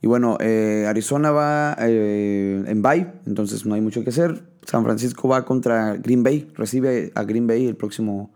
[0.00, 4.42] Y bueno, eh, Arizona va eh, en bye, entonces no hay mucho que hacer.
[4.66, 8.32] San Francisco va contra Green Bay, recibe a Green Bay el próximo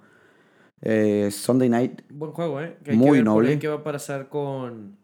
[0.82, 2.02] eh, Sunday night.
[2.10, 2.76] Buen juego, ¿eh?
[2.84, 3.58] Que hay Muy que ver noble.
[3.58, 4.96] qué va a pasar con,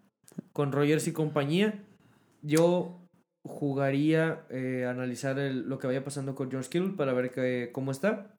[0.53, 1.83] con Rogers y compañía.
[2.43, 3.01] Yo
[3.45, 4.45] jugaría,
[4.89, 8.37] analizar el- lo que vaya pasando con George Kittle para ver que- cómo está.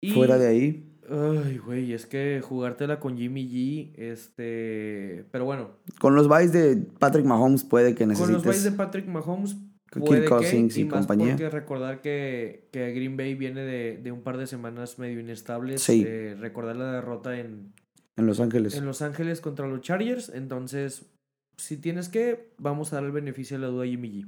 [0.00, 5.24] Y- Fuera de ahí, Ay, güey, es que jugártela con Jimmy G, este...
[5.30, 8.44] Pero bueno, con los byes de Patrick Mahomes puede que con los necesites.
[8.44, 9.56] buys de Patrick Mahomes
[9.90, 11.32] Kirk puede que, Cousins y, y más compañía.
[11.32, 15.82] porque recordar que, que Green Bay viene de, de un par de semanas medio inestables.
[15.82, 16.02] Sí.
[16.06, 17.72] eh, recordar la derrota en,
[18.16, 18.74] En Los Ángeles.
[18.74, 20.28] en Los Ángeles contra los Chargers.
[20.34, 21.06] Entonces,
[21.56, 24.26] si tienes que, vamos a dar el beneficio de la duda a Jimmy G.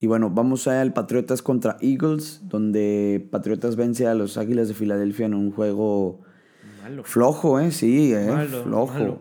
[0.00, 5.26] Y bueno, vamos al Patriotas contra Eagles, donde Patriotas vence a los Águilas de Filadelfia
[5.26, 6.20] en un juego
[6.82, 7.02] Malo.
[7.04, 7.70] flojo, ¿eh?
[7.72, 8.26] Sí, ¿eh?
[8.30, 8.92] Malo, flojo.
[8.92, 9.18] malo.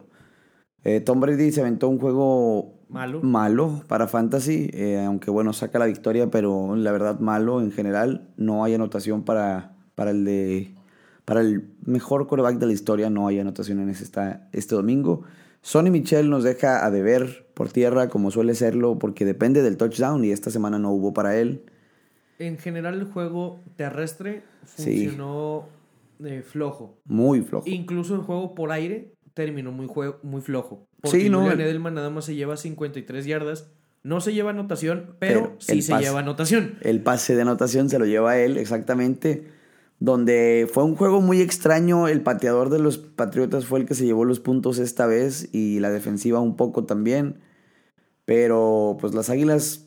[0.83, 3.21] Eh, Tom Brady se aventó un juego Malo.
[3.23, 8.27] malo para Fantasy, eh, aunque bueno, saca la victoria, pero la verdad malo en general.
[8.37, 10.75] No hay anotación para, para el de
[11.23, 15.23] para el mejor quarterback de la historia, no hay anotación en esta- este domingo.
[15.65, 20.23] Sonny Michel nos deja a deber por tierra, como suele serlo, porque depende del touchdown
[20.23, 21.63] y esta semana no hubo para él.
[22.37, 24.83] En general, el juego terrestre Sí.
[25.07, 25.67] funcionó
[26.23, 26.99] eh, flojo.
[27.05, 27.67] Muy flojo.
[27.67, 29.89] Incluso el juego por aire terminó muy,
[30.21, 30.87] muy flojo.
[30.93, 33.71] Sí, Porque no, Julian el- Edelman nada más se lleva 53 yardas.
[34.03, 36.03] No se lleva anotación, pero, Pero sí se pase.
[36.05, 36.75] lleva anotación.
[36.81, 39.47] El pase de anotación se lo lleva él, exactamente.
[39.99, 42.07] Donde fue un juego muy extraño.
[42.07, 45.79] El pateador de los Patriotas fue el que se llevó los puntos esta vez y
[45.79, 47.39] la defensiva un poco también.
[48.25, 49.85] Pero pues las Águilas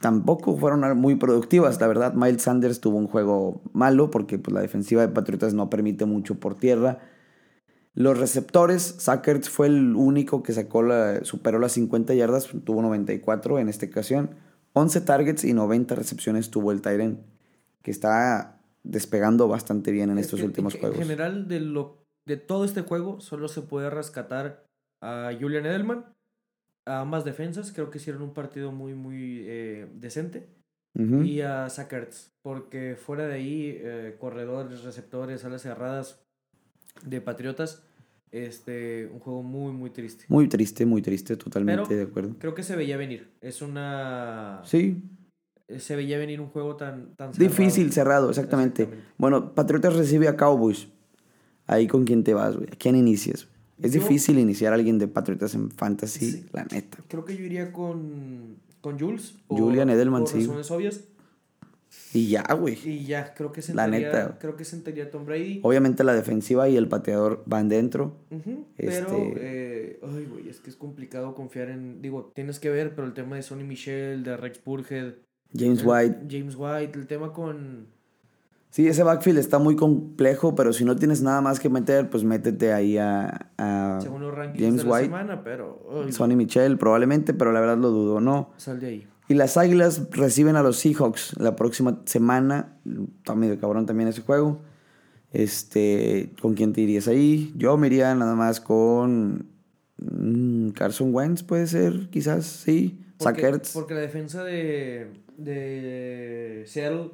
[0.00, 1.80] tampoco fueron muy productivas.
[1.80, 5.70] La verdad, Miles Sanders tuvo un juego malo porque pues, la defensiva de Patriotas no
[5.70, 6.98] permite mucho por tierra.
[7.94, 13.58] Los receptores, Sackers fue el único que sacó la, superó las 50 yardas, tuvo 94
[13.58, 14.30] en esta ocasión.
[14.72, 17.22] 11 targets y 90 recepciones tuvo el Tyren,
[17.82, 20.96] que está despegando bastante bien en Es estos que, últimos juegos.
[20.98, 24.64] En general, de, lo, de todo este juego, solo se puede rescatar
[25.02, 26.06] a Julian Edelman.
[26.86, 30.48] A ambas defensas, creo que hicieron un partido muy, muy eh, decente.
[30.94, 36.22] Y a Sackerts, porque fuera de ahí, eh, corredores, receptores, alas cerradas
[37.02, 37.82] de Patriotas,
[38.30, 40.26] este, un juego muy, muy triste.
[40.28, 42.36] Muy triste, muy triste, totalmente Pero- de acuerdo.
[42.38, 43.30] Creo que se veía venir.
[43.40, 44.60] Es una.
[44.64, 45.02] Sí,
[45.78, 47.14] Se veía venir un juego tan.
[47.16, 47.48] tan cerrado.
[47.50, 48.82] difícil, cerrado, exactamente.
[48.82, 49.12] Exactamente.
[49.18, 50.88] Bueno, Patriotas recibe a Cowboys.
[51.66, 52.68] Ahí con quién te vas, güey.
[52.72, 53.48] ¿A quién inicias?
[53.80, 56.46] Es Yo- difícil iniciar a alguien de Patriotas en Fantasy, Sí.
[56.52, 56.98] la neta.
[57.08, 59.34] Creo que yo iría con, con Jules.
[59.48, 60.40] Julian Edelman, sí.
[60.40, 61.00] razones obvias.
[62.14, 62.78] Y ya, güey.
[62.88, 64.38] Y ya, creo que La sentaría, neta.
[64.38, 65.60] Creo que sentaría a Tom Brady.
[65.62, 68.16] Obviamente la defensiva y el pateador van dentro.
[68.30, 72.00] Este- Pero, eh, ay, güey, es que es complicado confiar en.
[72.02, 75.14] Digo, tienes que ver, pero el tema de Sonny Michel, de Rex Burhead.
[75.56, 76.26] James White.
[76.30, 77.86] James White, el tema con.
[78.70, 82.24] Sí, ese backfield está muy complejo, pero si no tienes nada más que meter, pues
[82.24, 86.06] métete ahí a, a Según los rankings James de la White, semana, pero.
[86.10, 88.50] Sonny Michel, probablemente, pero la verdad lo dudo, ¿no?
[88.56, 89.06] Sal de ahí.
[89.28, 92.76] Y las Águilas reciben a los Seahawks la próxima semana.
[93.18, 94.60] Está medio cabrón también ese juego.
[95.32, 97.52] Este, ¿con quién te irías ahí?
[97.56, 99.46] Yo me iría nada más con
[99.98, 103.01] mm, Carson Wentz, puede ser, quizás, sí.
[103.22, 103.70] Porque, Sackers.
[103.72, 107.10] porque la defensa de, de Seattle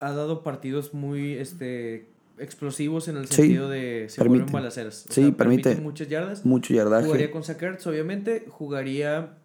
[0.00, 4.40] ha dado partidos muy este, explosivos en el Sí, sentido de se permite.
[4.44, 5.06] vuelven balaceras.
[5.08, 5.76] Sí, sea, permite.
[5.76, 6.44] muchas yardas.
[6.44, 7.06] Mucho yardaje.
[7.06, 8.44] Jugaría con Sackers, obviamente.
[8.48, 9.38] Jugaría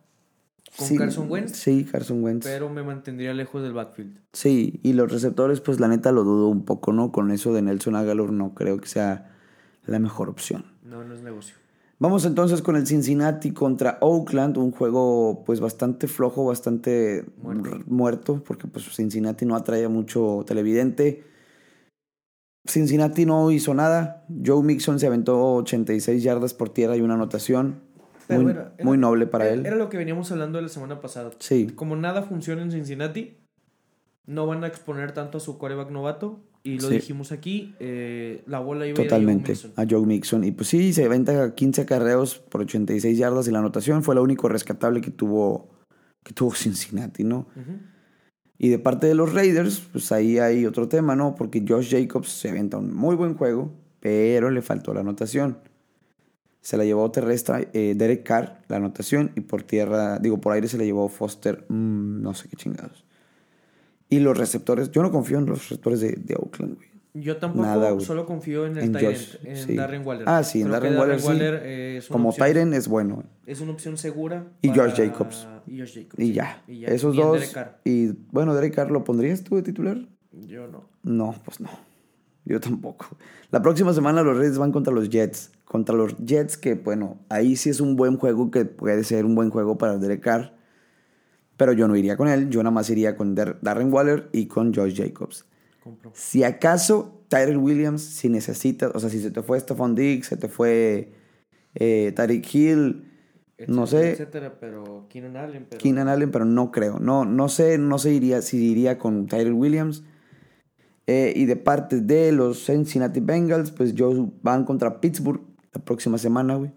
[0.77, 1.55] con Sí, Carson Wentz.
[1.57, 2.45] Sí, Carson Wentz.
[2.45, 4.19] Pero me mantendría lejos del backfield.
[4.33, 7.11] Sí, y los receptores, pues la neta lo dudo un poco, ¿no?
[7.11, 9.35] Con eso de Nelson Aguilar no creo que sea
[9.85, 10.65] la mejor opción.
[10.83, 11.55] No, no es negocio.
[12.01, 17.25] Vamos entonces con el Cincinnati contra Oakland, un juego pues bastante flojo, bastante
[17.87, 18.41] Muerto.
[18.45, 21.25] porque pues Cincinnati no atrae mucho televidente.
[22.65, 24.25] Cincinnati no hizo nada.
[24.45, 27.81] Joe Mixon se aventó 86 yardas por tierra y una anotación.
[28.29, 29.65] Muy, era- era- muy noble para era, él.
[29.65, 31.31] Era lo que veníamos hablando la semana pasada.
[31.39, 33.37] Sí, Como nada funciona en Cincinnati,
[34.25, 36.39] no van a exponer tanto a su coreback novato.
[36.63, 36.95] Y lo Sí.
[36.95, 39.51] dijimos aquí, eh, la bola iba a ir a Joe totalmente.
[39.53, 39.71] Mixon.
[39.77, 40.43] A Joe Mixon.
[40.43, 44.23] Y pues sí, se aventa 15 acarreos por 86 yardas y la anotación fue lo
[44.23, 45.69] único rescatable que tuvo,
[46.23, 47.47] que tuvo Cincinnati, ¿no?
[48.57, 51.33] Y de parte de los Raiders, pues ahí hay otro tema, ¿no?
[51.35, 55.59] Porque Josh Jacobs se aventa un muy buen juego, pero le faltó la anotación.
[56.59, 60.67] Se la llevó terrestre eh, Derek Carr, la anotación, y por tierra, digo, por aire
[60.67, 63.05] se la llevó Foster, mm, no sé qué chingados.
[64.09, 66.89] Y los receptores, yo no confío en los receptores de, de Oakland, güey.
[67.15, 69.75] Yo tampoco Nada, solo confío en el En Josh, en sí.
[69.75, 70.23] Darren Waller.
[70.27, 71.27] Ah, sí, en que Darren Waller, sí.
[71.31, 73.23] eh, es Como opción- Tyren es bueno.
[73.47, 74.45] Es una opción segura.
[74.61, 75.47] Y para- Josh Jacobs.
[75.65, 76.19] Y Josh Jacobs.
[76.23, 76.61] Y ya.
[76.67, 77.55] Y Esos Y dos.
[77.83, 79.97] Y bueno, Derek Carr, ¿lo pondrías tú de titular?
[80.31, 80.87] Yo no.
[81.03, 81.69] No, pues no.
[82.45, 83.07] Yo tampoco.
[83.51, 85.51] La próxima semana los Reds van contra los Jets.
[85.65, 89.33] Contra los Jets, que bueno, ahí sí es un buen juego que puede ser un
[89.35, 90.53] buen juego para Derek Carr.
[91.59, 92.49] Pero yo no iría con él.
[92.49, 95.45] Yo nada más iría con Darren Waller y con Josh Jacobs.
[95.83, 96.11] Compro.
[96.15, 100.37] Si acaso Tyrell Williams, si necesitas, o sea, si se te fue Stephon Diggs, se
[100.37, 101.11] te fue
[101.75, 103.03] eh, Tyreek Hill,
[103.67, 104.11] no sé.
[104.11, 105.65] Etcétera, pero Keenan Allen.
[105.69, 105.81] Pero...
[105.81, 106.97] Keenan Allen, pero no creo.
[106.97, 110.05] No, no sé, no sé iría, si iría con Tyrell Williams.
[111.07, 115.41] Eh, y de parte de los Cincinnati Bengals, pues Joe van contra Pittsburgh
[115.73, 116.71] la próxima semana, güey.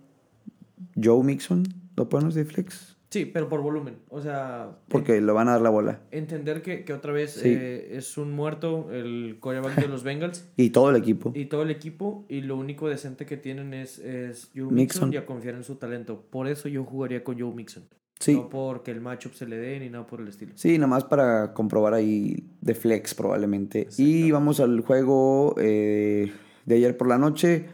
[1.01, 1.63] Joe Mixon,
[1.95, 2.92] ¿lo ponemos de flex?
[3.13, 3.97] Sí, pero por volumen.
[4.09, 4.71] O sea.
[4.89, 6.01] Porque lo van a dar la bola.
[6.11, 7.49] Entender que, que otra vez Sí.
[7.55, 11.31] eh, es un muerto el coreback de los Bengals Y todo el equipo.
[11.35, 12.25] y todo el equipo.
[12.31, 14.75] Y lo único decente que tienen es, es Joe Mixon.
[14.75, 15.13] Mixon.
[15.13, 16.25] y a confiar en su talento.
[16.31, 17.85] Por eso yo jugaría con Joe Mixon.
[18.19, 18.35] Sí.
[18.35, 20.53] No porque el matchup se le dé ni nada por el estilo.
[20.55, 23.89] Sí, nada más para comprobar ahí de flex probablemente.
[23.99, 26.33] Y vamos al juego eh,
[26.65, 27.67] de ayer por la noche.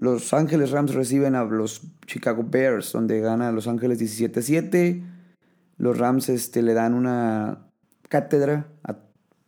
[0.00, 5.02] Los Ángeles Rams reciben a los Chicago Bears, donde gana Los Ángeles 17-7.
[5.76, 7.66] Los Rams este, le dan una
[8.08, 8.96] cátedra a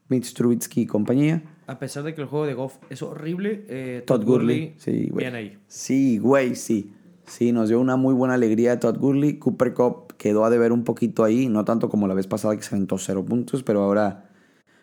[0.09, 1.43] Mitch Trubisky y compañía.
[1.67, 5.25] A pesar de que el juego de Goff es horrible, eh, Todd Gurley, sí, güey.
[5.25, 5.59] bien ahí.
[5.69, 6.93] Sí, güey, sí.
[7.27, 9.39] Sí, nos dio una muy buena alegría a Todd Gurley.
[9.39, 12.63] Cooper Cup quedó a deber un poquito ahí, no tanto como la vez pasada que
[12.65, 14.30] se aventó cero puntos, pero ahora,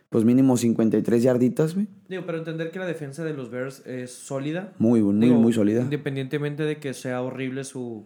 [0.09, 1.87] pues mínimo 53 yarditas, güey.
[2.07, 4.73] Digo, pero entender que la defensa de los Bears es sólida.
[4.79, 5.81] Muy, muy, Digo, muy sólida.
[5.81, 8.05] Independientemente de que sea horrible su,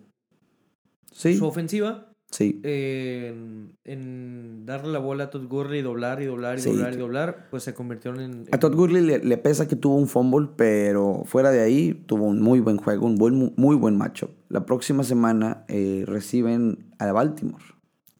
[1.12, 2.60] Sí, su ofensiva, sí.
[2.64, 6.72] eh, en, en darle la bola a Todd Gurley y doblar y doblar y Sí,
[6.72, 8.46] doblar y doblar, pues se convirtieron en...
[8.52, 12.26] A Todd Gurley le, le pesa que tuvo un fumble, pero fuera de ahí tuvo
[12.26, 14.30] un muy buen juego, un buen, muy buen matchup.
[14.50, 17.64] La próxima semana eh, reciben a Baltimore.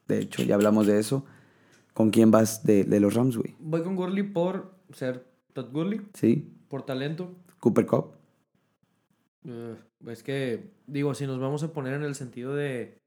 [0.06, 1.24] De hecho, ya hablamos de eso.
[1.94, 3.54] ¿Con quién vas de, de los Rams, güey?
[3.58, 6.50] Voy con Gurley por ser Todd Gurley, Sí.
[6.68, 7.30] por talento.
[7.60, 8.12] Cooper Cup.
[9.44, 9.76] Eh,
[10.06, 12.98] es que, digo, si nos vamos a poner en el sentido de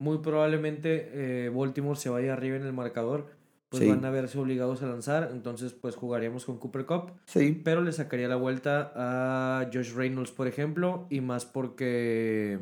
[0.00, 1.10] muy probablemente
[1.46, 3.26] eh, Baltimore se vaya arriba en el marcador,
[3.68, 3.88] pues Sí.
[3.88, 7.60] van a verse obligados a lanzar, entonces pues jugaríamos con Cooper Cup, Sí.
[7.64, 12.58] pero le sacaría la vuelta a Josh Reynolds, por ejemplo, y más porque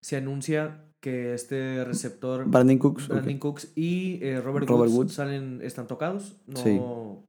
[0.00, 3.08] se anuncia que este receptor Brandon Cooks.
[3.08, 3.38] Brandon ok.
[3.40, 5.12] Cooks y eh, Robert, Robert Woods, Woods.
[5.12, 6.80] salen, están tocados, no, Sí.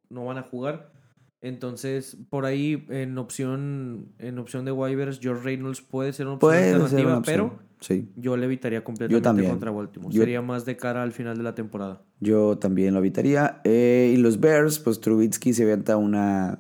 [0.10, 0.94] no van a jugar.
[1.42, 6.50] Entonces, por ahí en opción, en opción de waivers, George Reynolds puede ser una opción
[6.52, 7.50] Puede alternativa, una opción.
[7.50, 8.10] pero Sí.
[8.16, 9.50] yo le evitaría completamente también.
[9.52, 10.14] contra Baltimore.
[10.16, 12.02] Yo- Sería más de cara al final de la temporada.
[12.22, 13.60] Yo también lo evitaría.
[13.66, 16.60] Eh, y los Bears, pues Trubitsky se avienta una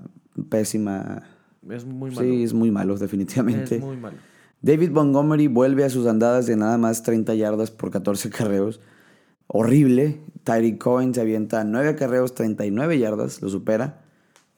[0.49, 1.24] pésima.
[1.70, 2.22] Es muy malo.
[2.28, 3.76] Sí, es muy malo, definitivamente.
[3.78, 4.18] es muy malo.
[4.66, 8.82] David Montgomery vuelve a sus andadas de nada más 30 yardas por 14 carreos.
[9.45, 10.22] Horrible.
[10.43, 14.01] Tyreek Cohen se avienta 9 carreos, 39 yardas, lo supera.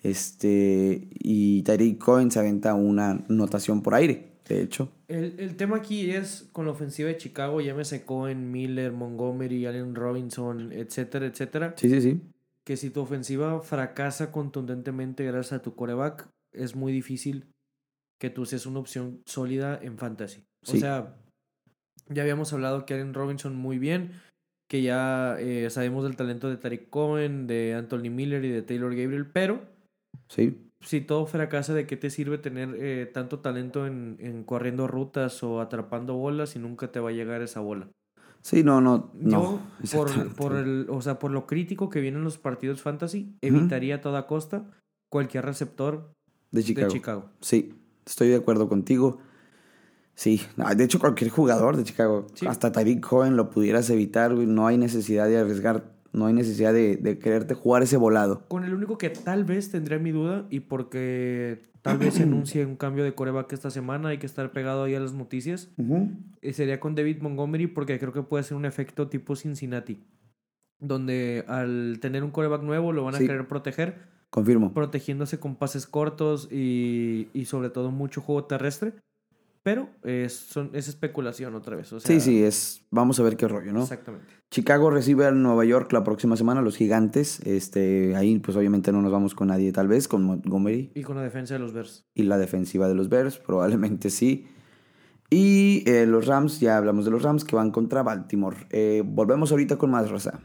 [0.04, 4.90] Este, y Tyreek Cohen se avienta una anotación por aire, de hecho.
[5.10, 9.94] El, el tema aquí es con la ofensiva de Chicago, llámese Cohen, Miller, Montgomery, Allen
[9.94, 11.74] Robinson, etcétera, etcétera.
[11.76, 12.22] Sí, sí, sí.
[12.64, 17.48] que si tu ofensiva fracasa contundentemente gracias a tu coreback, es muy difícil
[18.20, 20.44] que tú seas una opción sólida en fantasy.
[20.68, 20.80] O Sí.
[20.80, 21.16] sea,
[22.10, 24.12] ya habíamos hablado que Allen Robinson muy bien,
[24.70, 28.96] que ya eh, sabemos del talento de Tariq Cohen, de Anthony Miller y de Taylor
[28.96, 29.62] Gabriel, pero
[30.30, 30.58] Sí.
[30.82, 35.42] si todo fracasa, ¿de qué te sirve tener eh, tanto talento en, en corriendo rutas
[35.44, 37.88] o atrapando bolas y nunca te va a llegar esa bola?
[38.42, 39.30] Sí, no, no, no.
[39.32, 39.62] Yo,
[39.94, 44.02] por, por el, o sea, por lo crítico que vienen los partidos fantasy, evitaría a
[44.02, 44.70] toda costa
[45.10, 46.12] cualquier receptor
[46.52, 46.88] de Chicago.
[46.88, 47.30] de Chicago.
[47.42, 47.74] Sí,
[48.10, 49.20] estoy de acuerdo contigo.
[50.16, 50.42] Sí,
[50.76, 52.48] de hecho cualquier jugador de Chicago, Sí.
[52.48, 56.74] hasta Tyreek Cohen lo pudieras evitar, güey, no hay necesidad de arriesgar, no hay necesidad
[56.74, 58.44] de, de quererte jugar ese volado.
[58.48, 62.66] Con el único que tal vez tendría mi duda y porque tal vez se anuncie
[62.66, 65.70] un cambio de coreback esta semana, hay que estar pegado ahí a las noticias,
[66.42, 70.04] eh, sería con David Montgomery porque creo que puede ser un efecto tipo Cincinnati,
[70.80, 73.28] donde al tener un coreback nuevo lo van a Sí.
[73.28, 74.72] querer proteger, Confirmo.
[74.72, 78.94] protegiéndose con pases cortos y, y sobre todo mucho juego terrestre.
[79.64, 81.92] Pero es, son, es especulación otra vez.
[81.92, 83.82] O sea, sí, sí, es, vamos a ver qué rollo, ¿no?
[83.82, 84.28] Exactamente.
[84.52, 87.40] Chicago recibe al Nueva York la próxima semana, los gigantes.
[87.48, 91.16] Este, ahí pues obviamente no nos vamos con nadie, tal vez, con Montgomery Y con
[91.18, 92.06] la defensa de los Bears.
[92.14, 94.46] y la defensiva de los Bears, probablemente sí.
[95.32, 98.56] Y eh, los Rams, ya hablamos de los Rams que van contra Baltimore.
[98.70, 100.40] Eh, volvemos ahorita con más raza.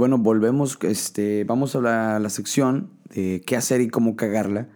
[0.00, 4.66] Bueno, volvemos, este, vamos a la, la sección de qué hacer y cómo cagarla.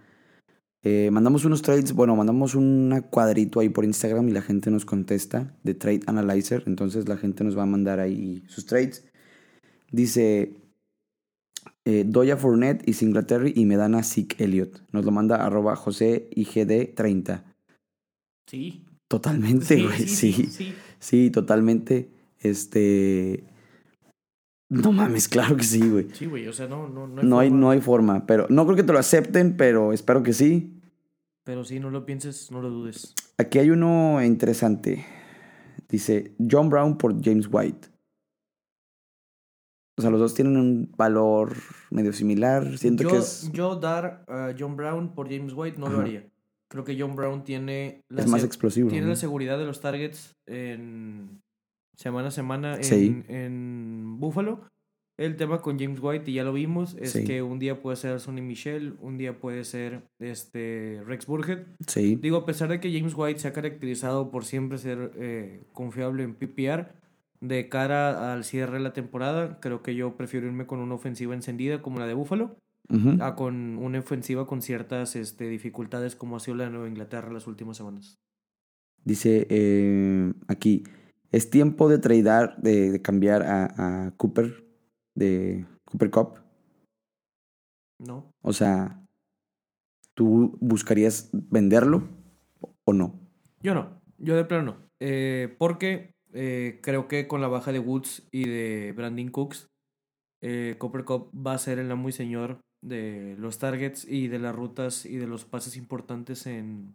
[0.83, 4.85] Eh, mandamos unos trades, bueno, mandamos un cuadrito ahí por Instagram y la gente nos
[4.85, 6.65] contesta de Trade Analyzer.
[6.67, 9.03] Entonces la gente nos va a mandar ahí sus trades.
[9.91, 10.53] Dice
[11.87, 14.83] eh, Doya Fournette y Singletary y me dan a Zeke Elliott.
[14.93, 17.45] Nos lo manda arroba José IGD30.
[18.47, 18.85] Sí.
[19.09, 20.07] Totalmente, güey.
[20.07, 22.11] Sí, sí, sí, totalmente.
[22.41, 23.43] Este.
[24.71, 26.09] No mames, claro que sí, güey.
[26.13, 28.27] Sí, güey, o sea, no, no, no hay, no, hay, no hay forma.
[28.27, 30.81] Pero no creo que te lo acepten, pero espero que sí.
[31.45, 33.15] Pero sí, no lo pienses, no lo dudes.
[33.37, 35.05] Aquí hay uno interesante.
[35.89, 37.89] Dice John Brown por James White.
[39.97, 41.55] O sea, los dos tienen un valor
[41.91, 42.79] medio similar.
[42.79, 43.51] Siento yo, que es.
[43.53, 46.27] Yo dar a John Brown por James White no lo haría.
[46.69, 48.03] Creo que John Brown tiene.
[48.09, 48.89] La es más explosivo.
[48.89, 51.44] Tiene la seguridad de los targets en
[51.95, 54.69] semana a semana en, en Buffalo.
[55.17, 58.19] El tema con James White, y ya lo vimos, es que un día puede ser
[58.19, 61.67] Sonny Michel, un día puede ser este Rex Burhead.
[61.87, 62.17] Sí.
[62.17, 66.25] Digo, a pesar de que James White se ha caracterizado por siempre ser eh, confiable
[66.25, 66.89] en PPR,
[67.41, 71.35] de cara al cierre de la temporada, creo que yo prefiero irme con una ofensiva
[71.35, 72.57] encendida como la de Buffalo,
[73.21, 77.33] a con una ofensiva con ciertas este, dificultades como ha sido la de Nueva Inglaterra
[77.33, 78.19] las últimas semanas.
[79.05, 80.85] Dice eh, aquí,
[81.35, 84.65] es tiempo de tradear, de, cambiar a, a Cooper
[85.17, 86.35] de Cooper Cup?
[87.99, 88.31] No.
[88.41, 89.05] O sea,
[90.15, 92.09] ¿tú buscarías venderlo
[92.85, 93.19] o no?
[93.61, 94.77] Yo no, yo de plano no.
[95.01, 99.67] Eh, porque eh, creo que con la baja de Woods y de Brandon Cooks,
[100.41, 104.55] eh, Cooper Cup va a ser el muy señor de los targets y de las
[104.55, 106.95] rutas y de los pases importantes en,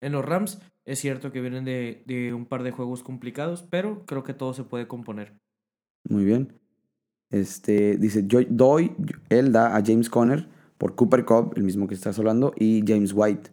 [0.00, 0.60] en los Rams.
[0.84, 4.54] Es cierto que vienen de, de un par de juegos complicados, pero creo que todo
[4.54, 5.34] se puede componer.
[6.08, 6.58] Muy bien.
[7.30, 8.94] Este, dice, yo doy,
[9.28, 13.12] él da a James Conner por Cooper Cobb, el mismo que estás hablando, y James
[13.14, 13.50] White.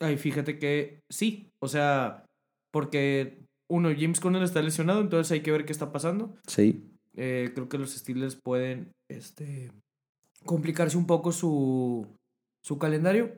[0.00, 2.24] Ay, fíjate que sí, o sea,
[2.70, 6.36] porque uno, James Conner está lesionado, entonces hay que ver qué está pasando.
[6.46, 6.84] Sí.
[7.16, 9.70] Eh, creo que los Steelers pueden este,
[10.44, 12.06] complicarse un poco su,
[12.62, 13.32] su calendario.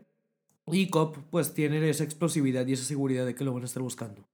[0.68, 3.82] Y Cobb pues tiene esa explosividad y esa seguridad de que lo van a estar
[3.82, 4.26] buscando.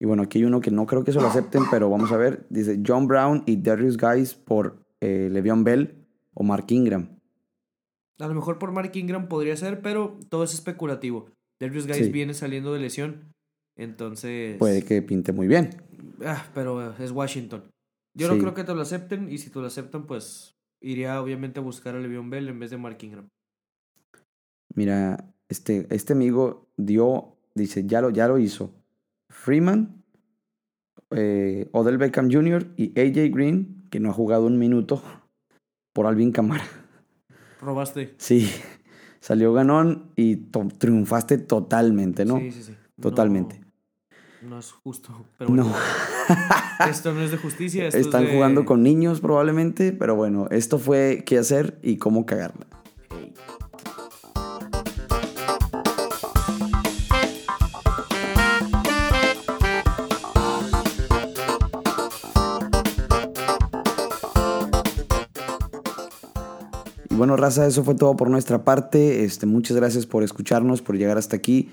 [0.00, 2.16] Y bueno, aquí hay uno que no creo que se lo acepten, pero vamos a
[2.16, 2.46] ver.
[2.50, 7.20] Dice John Brown y Darius Guys por eh, Le'Veon Bell o Mark Ingram.
[8.18, 11.30] A lo mejor por Mark Ingram podría ser, pero todo es especulativo.
[11.60, 13.32] Darius Guys viene saliendo de lesión,
[13.76, 14.56] entonces...
[14.58, 15.70] Puede que pinte muy bien.
[16.24, 17.64] Ah, pero es Washington.
[18.16, 21.60] Yo no creo que te lo acepten y si te lo aceptan, pues iría obviamente
[21.60, 23.28] a buscar a Le'Veon Bell en vez de Mark Ingram.
[24.74, 28.72] Mira, este, este amigo dio, dice, ya lo, ya lo hizo.
[29.28, 30.04] Freeman,
[31.10, 32.66] eh, Odell Beckham Jr.
[32.76, 35.02] y AJ Green, que no ha jugado un minuto,
[35.92, 36.64] por Alvin Camara.
[37.60, 38.14] Robaste.
[38.18, 38.50] Sí,
[39.20, 42.38] salió ganón y triunfaste totalmente, ¿no?
[42.38, 42.74] Sí, sí, sí.
[43.00, 43.60] Totalmente.
[44.42, 45.64] No, es justo, pero bueno.
[45.64, 45.74] No.
[46.90, 47.88] esto no es de justicia.
[47.88, 52.66] Están jugando con niños probablemente, pero bueno, esto fue qué hacer y cómo cagarla.
[67.24, 69.24] Bueno, raza, eso fue todo por nuestra parte.
[69.24, 71.70] Este, muchas gracias por escucharnos, por llegar hasta aquí.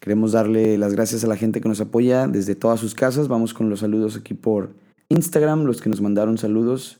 [0.00, 3.28] Queremos darle las gracias a la gente que nos apoya desde todas sus casas.
[3.28, 4.70] Vamos con los saludos aquí por
[5.10, 6.98] Instagram, los que nos mandaron saludos.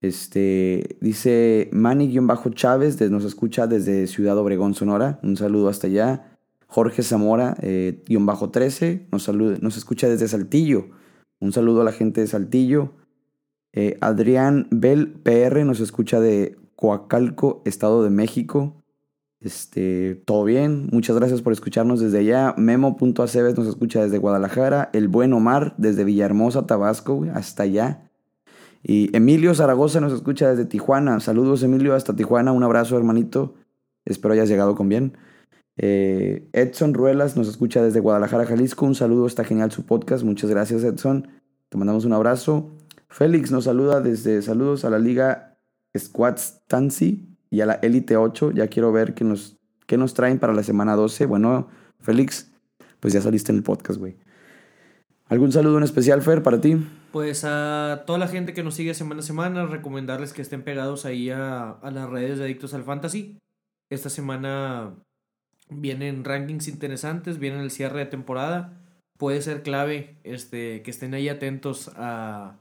[0.00, 5.18] Este, dice Manny-Chávez, nos escucha desde Ciudad Obregón, Sonora.
[5.24, 6.38] Un saludo hasta allá.
[6.68, 10.86] Jorge Zamora, eh, 13, nos, nos escucha desde Saltillo.
[11.40, 12.92] Un saludo a la gente de Saltillo.
[13.72, 18.84] Eh, Adrián Bell PR nos escucha de Coacalco, Estado de México.
[19.40, 22.54] Este, todo bien, muchas gracias por escucharnos desde allá.
[22.58, 24.90] Memo.aceves nos escucha desde Guadalajara.
[24.92, 28.10] El buen Omar desde Villahermosa, Tabasco, hasta allá.
[28.82, 31.20] Y Emilio Zaragoza nos escucha desde Tijuana.
[31.20, 32.52] Saludos, Emilio, hasta Tijuana.
[32.52, 33.54] Un abrazo, hermanito.
[34.04, 35.16] Espero hayas llegado con bien.
[35.78, 38.84] Eh, Edson Ruelas nos escucha desde Guadalajara, Jalisco.
[38.84, 40.22] Un saludo, está genial su podcast.
[40.22, 41.28] Muchas gracias, Edson.
[41.70, 42.72] Te mandamos un abrazo.
[43.08, 45.53] Félix nos saluda desde saludos a la Liga
[45.96, 48.52] Squad Stancy y a la Elite 8.
[48.52, 51.26] Ya quiero ver qué nos, qué nos traen para la semana 12.
[51.26, 51.68] Bueno,
[52.00, 52.50] Félix,
[53.00, 54.16] pues ya saliste en el podcast, güey.
[55.28, 56.76] ¿Algún saludo en especial, Fer, para ti?
[57.10, 61.06] Pues a toda la gente que nos sigue semana a semana, recomendarles que estén pegados
[61.06, 63.38] ahí a, las redes de Adictos al Fantasy.
[63.90, 64.94] Esta semana
[65.70, 68.80] vienen rankings interesantes, vienen el cierre de temporada.
[69.16, 72.58] Puede ser clave este, que estén ahí atentos a,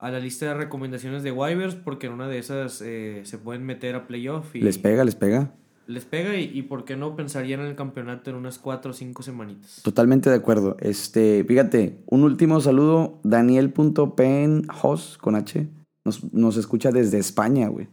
[0.00, 3.64] a la lista de recomendaciones de Wivers porque en una de esas eh, se pueden
[3.64, 4.54] meter a playoff.
[4.56, 5.52] Y les pega, les pega.
[5.86, 8.94] Les pega y, y por qué no pensarían en el campeonato en unas cuatro o
[8.94, 9.80] cinco semanitas.
[9.82, 10.76] Totalmente de acuerdo.
[10.80, 15.68] Este, fíjate, un último saludo, Daniel.penhos con H.
[16.04, 17.88] Nos, nos escucha desde España, güey.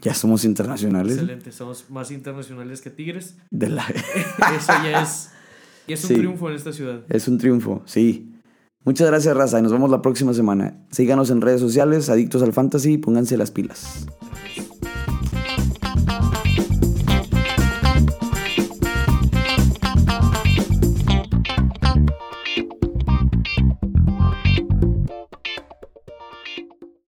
[0.00, 1.14] Ya somos internacionales.
[1.14, 3.38] Excelente, somos más internacionales que Tigres.
[3.50, 3.84] De la...
[4.58, 5.30] Eso ya es
[5.86, 6.14] Y es un Sí.
[6.16, 7.02] triunfo en esta ciudad.
[7.08, 8.32] Es un triunfo, sí.
[8.86, 10.78] Muchas gracias, Raza, y nos vemos la próxima semana.
[10.92, 14.06] Síganos en redes sociales, Adictos al Fantasy, pónganse las pilas.